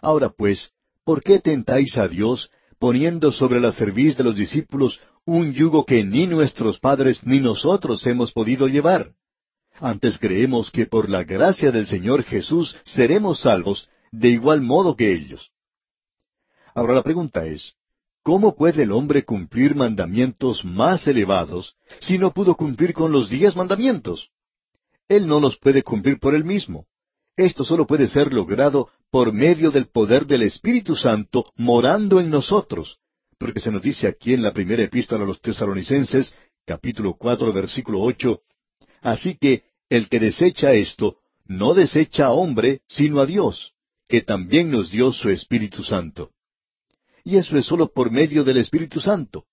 Ahora 0.00 0.30
pues, 0.30 0.70
¿por 1.04 1.22
qué 1.22 1.38
tentáis 1.38 1.98
a 1.98 2.08
Dios, 2.08 2.50
poniendo 2.82 3.30
sobre 3.30 3.60
la 3.60 3.70
cerviz 3.70 4.16
de 4.16 4.24
los 4.24 4.34
discípulos 4.34 4.98
un 5.24 5.52
yugo 5.52 5.86
que 5.86 6.02
ni 6.02 6.26
nuestros 6.26 6.80
padres 6.80 7.24
ni 7.24 7.38
nosotros 7.38 8.04
hemos 8.08 8.32
podido 8.32 8.66
llevar. 8.66 9.12
Antes 9.78 10.18
creemos 10.18 10.72
que 10.72 10.86
por 10.86 11.08
la 11.08 11.22
gracia 11.22 11.70
del 11.70 11.86
Señor 11.86 12.24
Jesús 12.24 12.74
seremos 12.84 13.42
salvos 13.42 13.88
de 14.10 14.30
igual 14.30 14.62
modo 14.62 14.96
que 14.96 15.12
ellos. 15.12 15.52
Ahora 16.74 16.94
la 16.94 17.04
pregunta 17.04 17.46
es, 17.46 17.76
¿cómo 18.24 18.56
puede 18.56 18.82
el 18.82 18.90
hombre 18.90 19.24
cumplir 19.24 19.76
mandamientos 19.76 20.64
más 20.64 21.06
elevados 21.06 21.76
si 22.00 22.18
no 22.18 22.32
pudo 22.32 22.56
cumplir 22.56 22.94
con 22.94 23.12
los 23.12 23.30
diez 23.30 23.54
mandamientos? 23.54 24.30
Él 25.06 25.28
no 25.28 25.38
los 25.38 25.56
puede 25.56 25.84
cumplir 25.84 26.18
por 26.18 26.34
él 26.34 26.42
mismo. 26.42 26.86
Esto 27.36 27.62
solo 27.62 27.86
puede 27.86 28.08
ser 28.08 28.34
logrado 28.34 28.88
por 29.12 29.34
medio 29.34 29.70
del 29.70 29.88
poder 29.88 30.26
del 30.26 30.42
Espíritu 30.42 30.96
Santo 30.96 31.52
morando 31.56 32.18
en 32.18 32.30
nosotros, 32.30 32.98
porque 33.38 33.60
se 33.60 33.70
nos 33.70 33.82
dice 33.82 34.08
aquí 34.08 34.32
en 34.32 34.42
la 34.42 34.54
primera 34.54 34.82
epístola 34.82 35.24
a 35.24 35.26
los 35.26 35.42
tesalonicenses, 35.42 36.34
capítulo 36.64 37.14
cuatro, 37.18 37.52
versículo 37.52 38.00
ocho, 38.00 38.40
Así 39.02 39.36
que 39.36 39.64
el 39.90 40.08
que 40.08 40.18
desecha 40.18 40.72
esto, 40.72 41.18
no 41.44 41.74
desecha 41.74 42.26
a 42.26 42.30
hombre, 42.30 42.80
sino 42.86 43.20
a 43.20 43.26
Dios, 43.26 43.74
que 44.08 44.22
también 44.22 44.70
nos 44.70 44.90
dio 44.90 45.12
su 45.12 45.28
Espíritu 45.28 45.82
Santo. 45.82 46.30
Y 47.22 47.36
eso 47.36 47.58
es 47.58 47.66
solo 47.66 47.92
por 47.92 48.10
medio 48.10 48.44
del 48.44 48.56
Espíritu 48.56 48.98
Santo. 49.00 49.44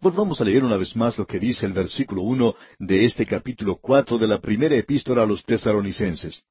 Volvamos 0.00 0.40
a 0.40 0.44
leer 0.44 0.64
una 0.64 0.78
vez 0.78 0.96
más 0.96 1.18
lo 1.18 1.26
que 1.26 1.38
dice 1.38 1.66
el 1.66 1.72
versículo 1.72 2.22
uno 2.22 2.54
de 2.78 3.04
este 3.04 3.26
capítulo 3.26 3.76
cuatro 3.76 4.16
de 4.16 4.28
la 4.28 4.40
primera 4.40 4.76
epístola 4.76 5.24
a 5.24 5.26
los 5.26 5.44
tesalonicenses. 5.44 6.42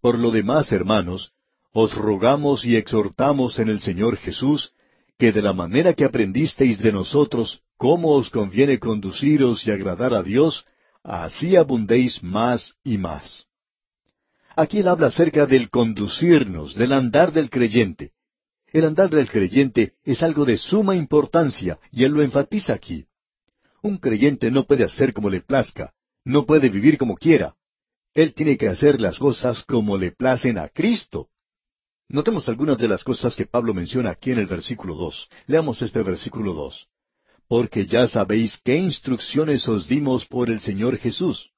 Por 0.00 0.18
lo 0.18 0.30
demás, 0.30 0.72
hermanos, 0.72 1.32
os 1.72 1.94
rogamos 1.94 2.64
y 2.64 2.76
exhortamos 2.76 3.58
en 3.58 3.68
el 3.68 3.80
Señor 3.80 4.16
Jesús, 4.16 4.72
que 5.18 5.32
de 5.32 5.42
la 5.42 5.52
manera 5.52 5.94
que 5.94 6.04
aprendisteis 6.04 6.78
de 6.78 6.92
nosotros 6.92 7.62
cómo 7.76 8.10
os 8.14 8.30
conviene 8.30 8.78
conduciros 8.78 9.66
y 9.66 9.70
agradar 9.70 10.14
a 10.14 10.22
Dios, 10.22 10.64
así 11.02 11.56
abundéis 11.56 12.22
más 12.22 12.76
y 12.84 12.98
más. 12.98 13.46
Aquí 14.56 14.78
él 14.78 14.88
habla 14.88 15.06
acerca 15.06 15.46
del 15.46 15.70
conducirnos, 15.70 16.74
del 16.74 16.92
andar 16.92 17.32
del 17.32 17.48
creyente. 17.50 18.12
El 18.72 18.84
andar 18.84 19.10
del 19.10 19.28
creyente 19.28 19.94
es 20.04 20.22
algo 20.22 20.44
de 20.44 20.56
suma 20.56 20.94
importancia, 20.96 21.78
y 21.90 22.04
él 22.04 22.12
lo 22.12 22.22
enfatiza 22.22 22.74
aquí. 22.74 23.06
Un 23.82 23.98
creyente 23.98 24.50
no 24.50 24.66
puede 24.66 24.84
hacer 24.84 25.12
como 25.12 25.30
le 25.30 25.40
plazca, 25.40 25.92
no 26.24 26.44
puede 26.44 26.68
vivir 26.68 26.98
como 26.98 27.16
quiera. 27.16 27.54
Él 28.12 28.34
tiene 28.34 28.56
que 28.56 28.68
hacer 28.68 29.00
las 29.00 29.18
cosas 29.18 29.64
como 29.64 29.96
le 29.96 30.12
placen 30.12 30.58
a 30.58 30.68
Cristo. 30.68 31.28
Notemos 32.12 32.48
algunas 32.48 32.76
de 32.76 32.88
las 32.88 33.04
cosas 33.04 33.36
que 33.36 33.46
Pablo 33.46 33.72
menciona 33.72 34.10
aquí 34.10 34.32
en 34.32 34.40
el 34.40 34.46
versículo 34.46 34.96
dos. 34.96 35.28
Leamos 35.46 35.80
este 35.80 36.02
versículo 36.02 36.54
dos. 36.54 36.88
Porque 37.46 37.86
ya 37.86 38.08
sabéis 38.08 38.60
qué 38.64 38.76
instrucciones 38.76 39.68
os 39.68 39.86
dimos 39.86 40.26
por 40.26 40.50
el 40.50 40.60
Señor 40.60 40.98
Jesús. 40.98 41.50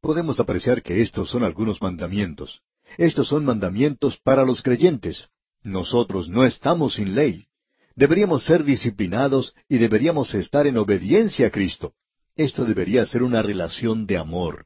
Podemos 0.00 0.38
apreciar 0.38 0.82
que 0.82 1.02
estos 1.02 1.30
son 1.30 1.42
algunos 1.42 1.82
mandamientos. 1.82 2.60
Estos 2.96 3.26
son 3.26 3.44
mandamientos 3.44 4.18
para 4.22 4.44
los 4.44 4.62
creyentes. 4.62 5.26
Nosotros 5.64 6.28
no 6.28 6.44
estamos 6.44 6.94
sin 6.94 7.16
ley. 7.16 7.46
Deberíamos 7.96 8.44
ser 8.44 8.62
disciplinados 8.62 9.52
y 9.68 9.78
deberíamos 9.78 10.32
estar 10.34 10.68
en 10.68 10.78
obediencia 10.78 11.48
a 11.48 11.50
Cristo. 11.50 11.94
Esto 12.36 12.64
debería 12.64 13.04
ser 13.04 13.24
una 13.24 13.42
relación 13.42 14.06
de 14.06 14.16
amor. 14.16 14.64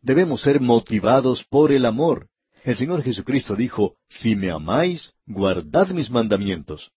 Debemos 0.00 0.40
ser 0.40 0.62
motivados 0.62 1.44
por 1.44 1.70
el 1.70 1.84
amor. 1.84 2.28
El 2.64 2.78
Señor 2.78 3.02
Jesucristo 3.02 3.54
dijo, 3.54 3.96
Si 4.08 4.34
me 4.34 4.50
amáis, 4.50 5.12
guardad 5.26 5.88
mis 5.90 6.10
mandamientos. 6.10 6.92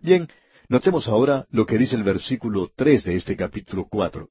Bien, 0.00 0.28
notemos 0.68 1.08
ahora 1.08 1.44
lo 1.50 1.66
que 1.66 1.76
dice 1.76 1.96
el 1.96 2.04
versículo 2.04 2.70
tres 2.76 3.02
de 3.02 3.16
este 3.16 3.36
capítulo 3.36 3.88
cuatro. 3.90 4.28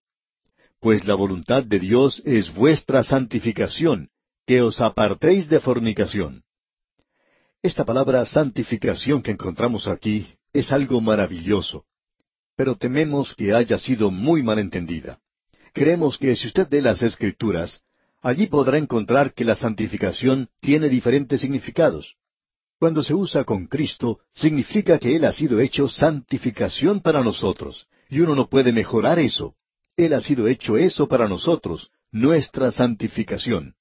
Pues 0.79 1.05
la 1.05 1.15
voluntad 1.15 1.65
de 1.65 1.77
Dios 1.77 2.21
es 2.25 2.53
vuestra 2.53 3.03
santificación, 3.03 4.12
que 4.47 4.62
os 4.62 4.79
apartéis 4.79 5.49
de 5.49 5.60
fornicación. 5.60 6.43
Esta 7.62 7.84
palabra 7.84 8.23
santificación 8.23 9.21
que 9.21 9.31
encontramos 9.31 9.88
aquí 9.88 10.36
es 10.53 10.71
algo 10.71 11.01
maravilloso, 11.01 11.84
pero 12.55 12.77
tememos 12.77 13.36
que 13.36 13.53
haya 13.53 13.77
sido 13.77 14.10
muy 14.10 14.41
mal 14.41 14.57
entendida. 14.57 15.19
Creemos 15.73 16.17
que 16.17 16.34
si 16.38 16.47
usted 16.47 16.69
lee 16.71 16.81
las 16.81 17.03
Escrituras, 17.03 17.84
Allí 18.21 18.47
podrá 18.47 18.77
encontrar 18.77 19.34
que 19.34 19.43
la 19.43 19.55
santificación 19.55 20.49
tiene 20.60 20.89
diferentes 20.89 21.41
significados. 21.41 22.15
Cuando 22.79 23.03
se 23.03 23.13
usa 23.13 23.43
con 23.43 23.67
Cristo, 23.67 24.19
significa 24.34 24.99
que 24.99 25.15
Él 25.15 25.26
ha 25.26 25.34
sido 25.34 25.59
hecho 25.59 25.89
santificación 25.89 27.01
para 27.01 27.24
nosotros, 27.24 27.88
y 28.09 28.19
uno 28.19 28.36
no 28.36 28.47
puede 28.47 28.72
mejorar 28.72 29.19
eso. 29.19 29.55
Él 29.97 30.13
ha 30.13 30.22
sido 30.22 30.47
hecho 30.47 30.78
eso 30.78 31.07
para 31.07 31.28
nosotros, 31.28 31.91
nuestra 32.11 32.72
santificación. 32.72 33.76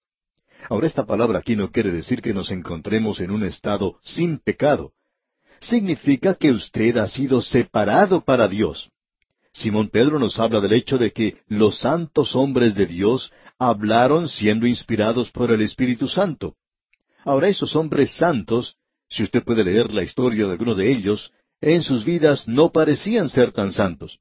Ahora 0.69 0.87
esta 0.87 1.07
palabra 1.07 1.39
aquí 1.39 1.57
no 1.57 1.71
quiere 1.71 1.91
decir 1.91 2.21
que 2.21 2.35
nos 2.35 2.51
encontremos 2.51 3.21
en 3.21 3.31
un 3.31 3.45
estado 3.45 3.99
sin 4.03 4.39
pecado. 4.39 4.93
Significa 5.61 6.35
que 6.35 6.53
usted 6.53 6.97
ha 6.97 7.09
sido 7.09 7.43
separado 7.43 8.23
para 8.23 8.49
Dios. 8.49 8.91
Simón 9.53 9.89
Pedro 9.89 10.19
nos 10.19 10.39
habla 10.39 10.61
del 10.61 10.73
hecho 10.73 10.97
de 10.97 11.13
que 11.13 11.39
los 11.49 11.79
santos 11.79 12.37
hombres 12.37 12.75
de 12.75 12.87
Dios 12.87 13.33
hablaron 13.59 14.29
siendo 14.29 14.67
inspirados 14.67 15.31
por 15.31 15.51
el 15.51 15.63
Espíritu 15.63 16.09
Santo. 16.09 16.57
Ahora 17.25 17.49
esos 17.49 17.75
hombres 17.77 18.13
santos, 18.13 18.77
si 19.09 19.23
usted 19.23 19.43
puede 19.43 19.65
leer 19.65 19.93
la 19.93 20.03
historia 20.03 20.47
de 20.47 20.53
alguno 20.53 20.75
de 20.75 20.91
ellos, 20.91 21.33
en 21.61 21.83
sus 21.83 22.05
vidas 22.05 22.49
no 22.49 22.71
parecían 22.71 23.29
ser 23.29 23.53
tan 23.53 23.73
santos. 23.73 24.21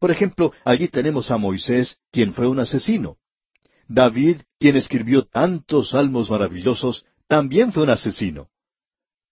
Por 0.00 0.10
ejemplo, 0.10 0.52
allí 0.64 0.88
tenemos 0.88 1.30
a 1.30 1.36
Moisés, 1.36 1.98
quien 2.10 2.32
fue 2.32 2.48
un 2.48 2.58
asesino. 2.58 3.18
David, 3.86 4.38
quien 4.58 4.76
escribió 4.76 5.26
tantos 5.26 5.90
salmos 5.90 6.30
maravillosos, 6.30 7.04
también 7.28 7.72
fue 7.72 7.84
un 7.84 7.90
asesino. 7.90 8.48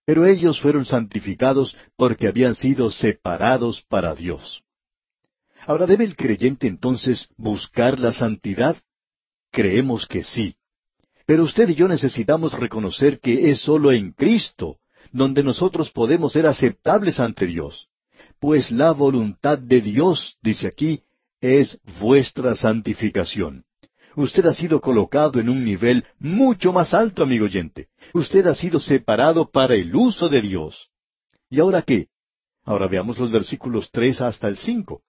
Pero 0.05 0.25
ellos 0.25 0.61
fueron 0.61 0.85
santificados 0.85 1.75
porque 1.97 2.27
habían 2.27 2.55
sido 2.55 2.89
separados 2.91 3.81
para 3.81 4.15
Dios. 4.15 4.63
Ahora, 5.65 5.85
¿debe 5.85 6.03
el 6.03 6.15
creyente 6.15 6.67
entonces 6.67 7.29
buscar 7.37 7.99
la 7.99 8.11
santidad? 8.11 8.75
Creemos 9.51 10.07
que 10.07 10.23
sí. 10.23 10.55
Pero 11.25 11.43
usted 11.43 11.69
y 11.69 11.75
yo 11.75 11.87
necesitamos 11.87 12.53
reconocer 12.53 13.19
que 13.19 13.51
es 13.51 13.61
sólo 13.61 13.91
en 13.91 14.11
Cristo 14.11 14.77
donde 15.11 15.43
nosotros 15.43 15.91
podemos 15.91 16.33
ser 16.33 16.45
aceptables 16.45 17.19
ante 17.19 17.45
Dios. 17.45 17.87
Pues 18.39 18.71
la 18.71 18.91
voluntad 18.91 19.57
de 19.57 19.81
Dios, 19.81 20.37
dice 20.41 20.67
aquí, 20.67 21.03
es 21.41 21.79
vuestra 21.99 22.55
santificación. 22.55 23.65
Usted 24.15 24.45
ha 24.45 24.53
sido 24.53 24.81
colocado 24.81 25.39
en 25.39 25.49
un 25.49 25.63
nivel 25.63 26.05
mucho 26.19 26.73
más 26.73 26.93
alto, 26.93 27.23
amigo 27.23 27.45
oyente. 27.45 27.87
Usted 28.13 28.45
ha 28.47 28.55
sido 28.55 28.79
separado 28.79 29.49
para 29.49 29.75
el 29.75 29.95
uso 29.95 30.27
de 30.27 30.41
Dios. 30.41 30.89
¿Y 31.49 31.59
ahora 31.59 31.81
qué? 31.81 32.07
Ahora 32.63 32.87
veamos 32.87 33.17
los 33.19 33.31
versículos 33.31 33.89
tres 33.91 34.21
hasta 34.21 34.47
el 34.47 34.57
cinco. 34.57 35.01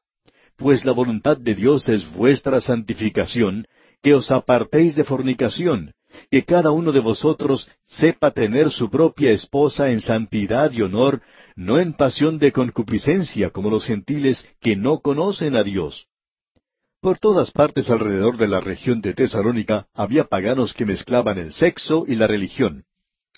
Pues 0.56 0.84
la 0.84 0.92
voluntad 0.92 1.36
de 1.36 1.54
Dios 1.54 1.88
es 1.88 2.10
vuestra 2.12 2.60
santificación, 2.60 3.66
que 4.02 4.14
os 4.14 4.30
apartéis 4.30 4.94
de 4.94 5.04
fornicación, 5.04 5.94
que 6.30 6.44
cada 6.44 6.70
uno 6.70 6.92
de 6.92 7.00
vosotros 7.00 7.68
sepa 7.84 8.30
tener 8.30 8.70
su 8.70 8.90
propia 8.90 9.30
esposa 9.30 9.90
en 9.90 10.00
santidad 10.00 10.70
y 10.72 10.82
honor, 10.82 11.22
no 11.56 11.78
en 11.78 11.94
pasión 11.94 12.38
de 12.38 12.52
concupiscencia 12.52 13.50
como 13.50 13.70
los 13.70 13.84
gentiles 13.84 14.46
que 14.60 14.76
no 14.76 15.00
conocen 15.00 15.56
a 15.56 15.62
Dios 15.62 16.06
por 17.02 17.18
todas 17.18 17.50
partes 17.50 17.90
alrededor 17.90 18.36
de 18.36 18.46
la 18.46 18.60
región 18.60 19.00
de 19.00 19.12
Tesalónica 19.12 19.88
había 19.92 20.22
paganos 20.28 20.72
que 20.72 20.86
mezclaban 20.86 21.36
el 21.36 21.52
sexo 21.52 22.04
y 22.06 22.14
la 22.14 22.28
religión. 22.28 22.84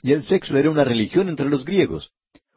Y 0.03 0.13
el 0.13 0.23
sexo 0.23 0.59
era 0.59 0.69
una 0.69 0.85
religión 0.85 1.31
entre 1.31 1.49
los 1.49 1.65
griegos. 1.65 2.11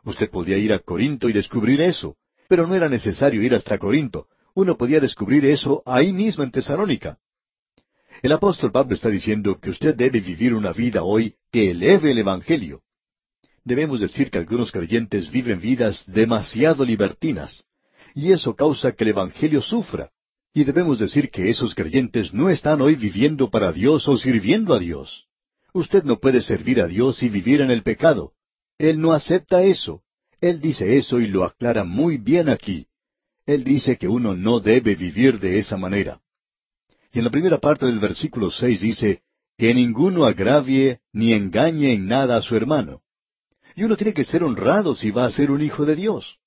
Usted 0.03 0.29
podía 0.29 0.57
ir 0.57 0.73
a 0.73 0.79
Corinto 0.79 1.29
y 1.29 1.33
descubrir 1.33 1.79
eso, 1.79 2.17
pero 2.49 2.67
no 2.67 2.75
era 2.75 2.89
necesario 2.89 3.41
ir 3.41 3.55
hasta 3.55 3.77
Corinto. 3.77 4.27
Uno 4.57 4.75
podía 4.75 4.99
descubrir 4.99 5.45
eso 5.45 5.83
ahí 5.85 6.11
mismo 6.11 6.43
en 6.43 6.49
Tesalónica. 6.49 7.19
El 8.23 8.31
apóstol 8.31 8.71
Pablo 8.71 8.95
está 8.95 9.07
diciendo 9.07 9.59
que 9.59 9.69
usted 9.69 9.93
debe 9.93 10.19
vivir 10.19 10.55
una 10.55 10.73
vida 10.73 11.03
hoy 11.03 11.35
que 11.51 11.69
eleve 11.69 12.09
el 12.09 12.17
Evangelio. 12.17 12.81
Debemos 13.63 13.99
decir 13.99 14.31
que 14.31 14.39
algunos 14.39 14.71
creyentes 14.71 15.29
viven 15.29 15.61
vidas 15.61 16.03
demasiado 16.07 16.83
libertinas, 16.83 17.65
y 18.15 18.31
eso 18.31 18.55
causa 18.55 18.93
que 18.93 19.03
el 19.03 19.11
Evangelio 19.11 19.61
sufra. 19.61 20.09
Y 20.55 20.63
debemos 20.63 20.97
decir 20.97 21.29
que 21.29 21.51
esos 21.51 21.75
creyentes 21.75 22.33
no 22.33 22.49
están 22.49 22.81
hoy 22.81 22.95
viviendo 22.95 23.51
para 23.51 23.71
Dios 23.71 24.07
o 24.07 24.17
sirviendo 24.17 24.73
a 24.73 24.79
Dios. 24.79 25.27
Usted 25.71 26.03
no 26.03 26.17
puede 26.17 26.41
servir 26.41 26.81
a 26.81 26.87
Dios 26.87 27.21
y 27.21 27.29
vivir 27.29 27.61
en 27.61 27.69
el 27.69 27.83
pecado. 27.83 28.33
Él 28.79 28.99
no 28.99 29.13
acepta 29.13 29.61
eso. 29.61 30.01
Él 30.41 30.59
dice 30.59 30.97
eso 30.97 31.19
y 31.19 31.27
lo 31.27 31.43
aclara 31.43 31.83
muy 31.83 32.17
bien 32.17 32.49
aquí. 32.49 32.87
Él 33.47 33.63
dice 33.63 33.97
que 33.97 34.09
uno 34.09 34.35
no 34.35 34.59
debe 34.59 34.93
vivir 34.95 35.39
de 35.39 35.57
esa 35.57 35.77
manera. 35.77 36.19
Y 37.13 37.19
en 37.19 37.23
la 37.23 37.31
primera 37.31 37.57
parte 37.57 37.85
del 37.85 37.99
versículo 37.99 38.51
seis 38.51 38.81
dice, 38.81 39.23
que 39.57 39.73
ninguno 39.73 40.25
agravie 40.25 40.99
ni 41.13 41.33
engañe 41.33 41.93
en 41.93 42.07
nada 42.07 42.35
a 42.35 42.41
su 42.41 42.55
hermano. 42.55 43.01
Y 43.75 43.83
uno 43.83 43.95
tiene 43.95 44.13
que 44.13 44.25
ser 44.25 44.43
honrado 44.43 44.95
si 44.95 45.11
va 45.11 45.25
a 45.25 45.31
ser 45.31 45.49
un 45.49 45.61
hijo 45.63 45.85
de 45.85 45.95
Dios. 45.95 46.37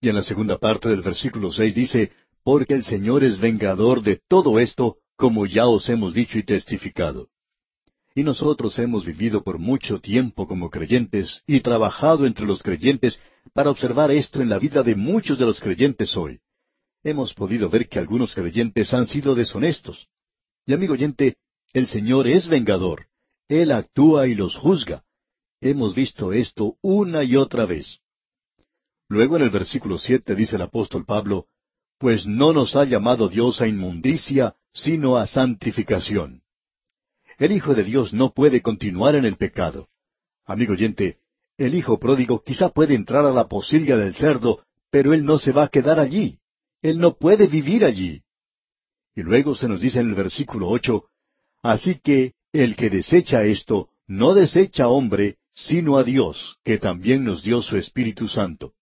Y 0.00 0.10
en 0.10 0.14
la 0.14 0.22
segunda 0.22 0.58
parte 0.58 0.90
del 0.90 1.00
versículo 1.00 1.50
seis 1.50 1.74
dice, 1.74 2.12
porque 2.44 2.74
el 2.74 2.84
Señor 2.84 3.24
es 3.24 3.40
vengador 3.40 4.02
de 4.02 4.20
todo 4.28 4.60
esto, 4.60 4.98
como 5.16 5.46
ya 5.46 5.66
os 5.66 5.88
hemos 5.88 6.12
dicho 6.12 6.38
y 6.38 6.44
testificado. 6.44 7.28
Y 8.14 8.22
nosotros 8.22 8.78
hemos 8.78 9.06
vivido 9.06 9.42
por 9.42 9.58
mucho 9.58 10.00
tiempo 10.00 10.46
como 10.46 10.68
creyentes 10.68 11.42
y 11.46 11.60
trabajado 11.60 12.26
entre 12.26 12.44
los 12.46 12.62
creyentes 12.62 13.18
para 13.52 13.70
observar 13.70 14.10
esto 14.10 14.40
en 14.40 14.48
la 14.48 14.58
vida 14.58 14.82
de 14.82 14.94
muchos 14.94 15.38
de 15.38 15.44
los 15.44 15.60
creyentes 15.60 16.16
hoy. 16.16 16.40
Hemos 17.02 17.34
podido 17.34 17.70
ver 17.70 17.88
que 17.88 17.98
algunos 17.98 18.34
creyentes 18.34 18.92
han 18.92 19.06
sido 19.06 19.34
deshonestos. 19.34 20.08
Y 20.66 20.72
amigo 20.72 20.94
oyente, 20.94 21.36
el 21.72 21.86
Señor 21.86 22.26
es 22.26 22.48
vengador. 22.48 23.06
Él 23.48 23.70
actúa 23.70 24.26
y 24.26 24.34
los 24.34 24.56
juzga. 24.56 25.04
Hemos 25.60 25.94
visto 25.94 26.32
esto 26.32 26.76
una 26.82 27.22
y 27.22 27.36
otra 27.36 27.64
vez. 27.66 28.00
Luego 29.08 29.36
en 29.36 29.42
el 29.42 29.50
versículo 29.50 29.98
siete 29.98 30.34
dice 30.34 30.56
el 30.56 30.62
apóstol 30.62 31.04
Pablo, 31.04 31.46
pues 31.98 32.26
no 32.26 32.52
nos 32.52 32.76
ha 32.76 32.84
llamado 32.84 33.28
Dios 33.28 33.60
a 33.60 33.68
inmundicia, 33.68 34.56
sino 34.72 35.16
a 35.16 35.26
santificación. 35.26 36.42
El 37.38 37.52
Hijo 37.52 37.74
de 37.74 37.84
Dios 37.84 38.12
no 38.12 38.32
puede 38.32 38.62
continuar 38.62 39.14
en 39.14 39.24
el 39.24 39.36
pecado. 39.36 39.88
Amigo 40.44 40.72
oyente, 40.72 41.18
el 41.58 41.74
Hijo 41.74 41.98
pródigo 41.98 42.42
quizá 42.44 42.68
puede 42.68 42.94
entrar 42.94 43.24
a 43.24 43.32
la 43.32 43.48
posilla 43.48 43.96
del 43.96 44.14
cerdo, 44.14 44.62
pero 44.90 45.14
él 45.14 45.24
no 45.24 45.38
se 45.38 45.52
va 45.52 45.64
a 45.64 45.68
quedar 45.68 45.98
allí. 45.98 46.38
Él 46.82 46.98
no 46.98 47.16
puede 47.16 47.46
vivir 47.46 47.84
allí. 47.84 48.22
Y 49.14 49.22
luego 49.22 49.54
se 49.54 49.66
nos 49.66 49.80
dice 49.80 50.00
en 50.00 50.08
el 50.08 50.14
versículo 50.14 50.68
ocho, 50.68 51.06
Así 51.62 51.98
que 52.02 52.34
el 52.52 52.76
que 52.76 52.90
desecha 52.90 53.44
esto, 53.44 53.88
no 54.06 54.34
desecha 54.34 54.88
hombre, 54.88 55.38
sino 55.54 55.96
a 55.96 56.04
Dios, 56.04 56.58
que 56.62 56.78
también 56.78 57.24
nos 57.24 57.42
dio 57.42 57.62
su 57.62 57.76
Espíritu 57.76 58.28
Santo. 58.28 58.74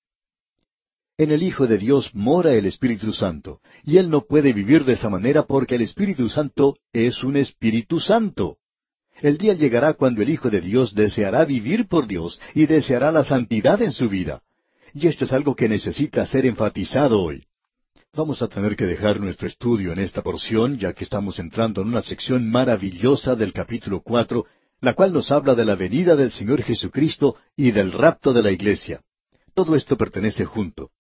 En 1.17 1.31
el 1.31 1.45
Hijo 1.45 1.69
de 1.69 1.79
Dios 1.79 2.13
mora 2.15 2.53
el 2.55 2.67
Espíritu 2.67 3.13
Santo, 3.13 3.61
y 3.85 3.99
Él 3.99 4.11
no 4.11 4.27
puede 4.27 4.53
vivir 4.53 4.85
de 4.85 4.95
esa 4.95 5.09
manera 5.09 5.45
porque 5.45 5.77
el 5.77 5.83
Espíritu 5.83 6.29
Santo 6.29 6.77
es 6.93 7.23
un 7.23 7.37
Espíritu 7.37 8.01
Santo. 8.01 8.59
El 9.21 9.39
día 9.39 9.55
llegará 9.55 9.95
cuando 9.95 10.23
el 10.23 10.29
Hijo 10.29 10.51
de 10.51 10.61
Dios 10.61 10.95
deseará 10.95 11.45
vivir 11.45 11.87
por 11.87 12.07
Dios 12.07 12.41
y 12.55 12.67
deseará 12.67 13.13
la 13.13 13.25
santidad 13.25 13.81
en 13.81 13.93
su 13.93 14.09
vida. 14.09 14.43
Y 14.93 15.07
esto 15.07 15.25
es 15.25 15.33
algo 15.33 15.55
que 15.55 15.69
necesita 15.69 16.27
ser 16.27 16.47
enfatizado 16.47 17.21
hoy. 17.21 17.45
Vamos 18.15 18.43
a 18.43 18.49
tener 18.49 18.77
que 18.77 18.87
dejar 18.87 19.21
nuestro 19.21 19.49
estudio 19.49 19.93
en 19.93 19.99
esta 19.99 20.23
porción, 20.23 20.79
ya 20.79 20.93
que 20.93 21.05
estamos 21.05 21.39
entrando 21.39 21.83
en 21.83 21.89
una 21.89 22.03
sección 22.03 22.49
maravillosa 22.49 23.35
del 23.35 23.53
capítulo 23.53 24.03
cuatro, 24.03 24.47
la 24.81 24.95
cual 24.95 25.13
nos 25.13 25.33
habla 25.33 25.55
de 25.55 25.65
la 25.65 25.75
venida 25.75 26.15
del 26.15 26.31
Señor 26.31 26.63
Jesucristo 26.63 27.37
y 27.57 27.73
del 27.73 27.93
rapto 27.93 28.33
de 28.33 28.43
la 28.43 28.53
iglesia. 28.53 29.01
Todo 29.55 29.75
esto 29.75 29.97
pertenece 29.97 30.45
junto. 30.45 30.91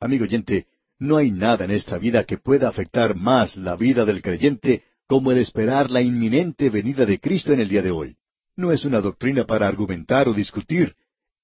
Amigo 0.00 0.24
oyente, 0.24 0.66
no 0.98 1.18
hay 1.18 1.30
nada 1.30 1.64
en 1.64 1.72
esta 1.72 1.98
vida 1.98 2.24
que 2.24 2.38
pueda 2.38 2.68
afectar 2.68 3.16
más 3.16 3.56
la 3.56 3.76
vida 3.76 4.04
del 4.04 4.22
creyente 4.22 4.84
como 5.06 5.32
el 5.32 5.38
esperar 5.38 5.90
la 5.90 6.00
inminente 6.00 6.70
venida 6.70 7.06
de 7.06 7.20
Cristo 7.20 7.52
en 7.52 7.60
el 7.60 7.68
día 7.68 7.82
de 7.82 7.90
hoy. 7.90 8.16
No 8.56 8.72
es 8.72 8.84
una 8.84 9.00
doctrina 9.00 9.44
para 9.44 9.68
argumentar 9.68 10.28
o 10.28 10.34
discutir, 10.34 10.96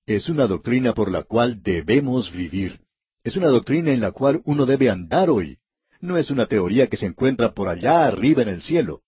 es 0.07 0.29
una 0.29 0.47
doctrina 0.47 0.95
por 0.95 1.11
la 1.11 1.23
cual 1.23 1.63
debemos 1.63 2.33
vivir. 2.33 2.81
Es 3.23 3.37
una 3.37 3.49
doctrina 3.49 3.93
en 3.93 4.01
la 4.01 4.11
cual 4.11 4.43
uno 4.45 4.67
debe 4.67 4.91
andar 4.91 5.31
hoy. 5.31 5.59
No 6.01 6.17
es 6.17 6.31
una 6.31 6.47
teoría 6.47 6.89
que 6.89 6.97
se 6.97 7.07
encuentra 7.07 7.53
por 7.53 7.69
allá 7.69 8.07
arriba 8.07 8.43
en 8.43 8.49
el 8.49 8.63
cielo. 8.63 9.03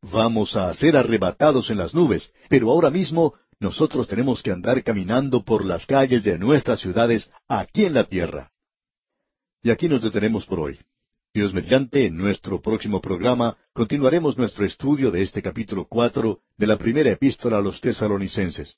Vamos 0.00 0.54
a 0.54 0.72
ser 0.74 0.96
arrebatados 0.96 1.70
en 1.70 1.78
las 1.78 1.92
nubes, 1.92 2.32
pero 2.48 2.70
ahora 2.70 2.90
mismo 2.90 3.34
nosotros 3.58 4.06
tenemos 4.06 4.42
que 4.42 4.52
andar 4.52 4.84
caminando 4.84 5.44
por 5.44 5.64
las 5.64 5.86
calles 5.86 6.22
de 6.22 6.38
nuestras 6.38 6.78
ciudades 6.78 7.32
aquí 7.48 7.84
en 7.84 7.94
la 7.94 8.04
tierra. 8.04 8.52
Y 9.60 9.70
aquí 9.70 9.88
nos 9.88 10.02
detenemos 10.02 10.46
por 10.46 10.60
hoy. 10.60 10.78
Dios 11.38 11.54
mediante, 11.54 12.04
en 12.06 12.16
nuestro 12.16 12.60
próximo 12.60 13.00
programa 13.00 13.56
continuaremos 13.72 14.36
nuestro 14.36 14.66
estudio 14.66 15.12
de 15.12 15.22
este 15.22 15.40
capítulo 15.40 15.86
cuatro 15.88 16.40
de 16.56 16.66
la 16.66 16.76
primera 16.76 17.12
epístola 17.12 17.58
a 17.58 17.60
los 17.60 17.80
tesalonicenses. 17.80 18.76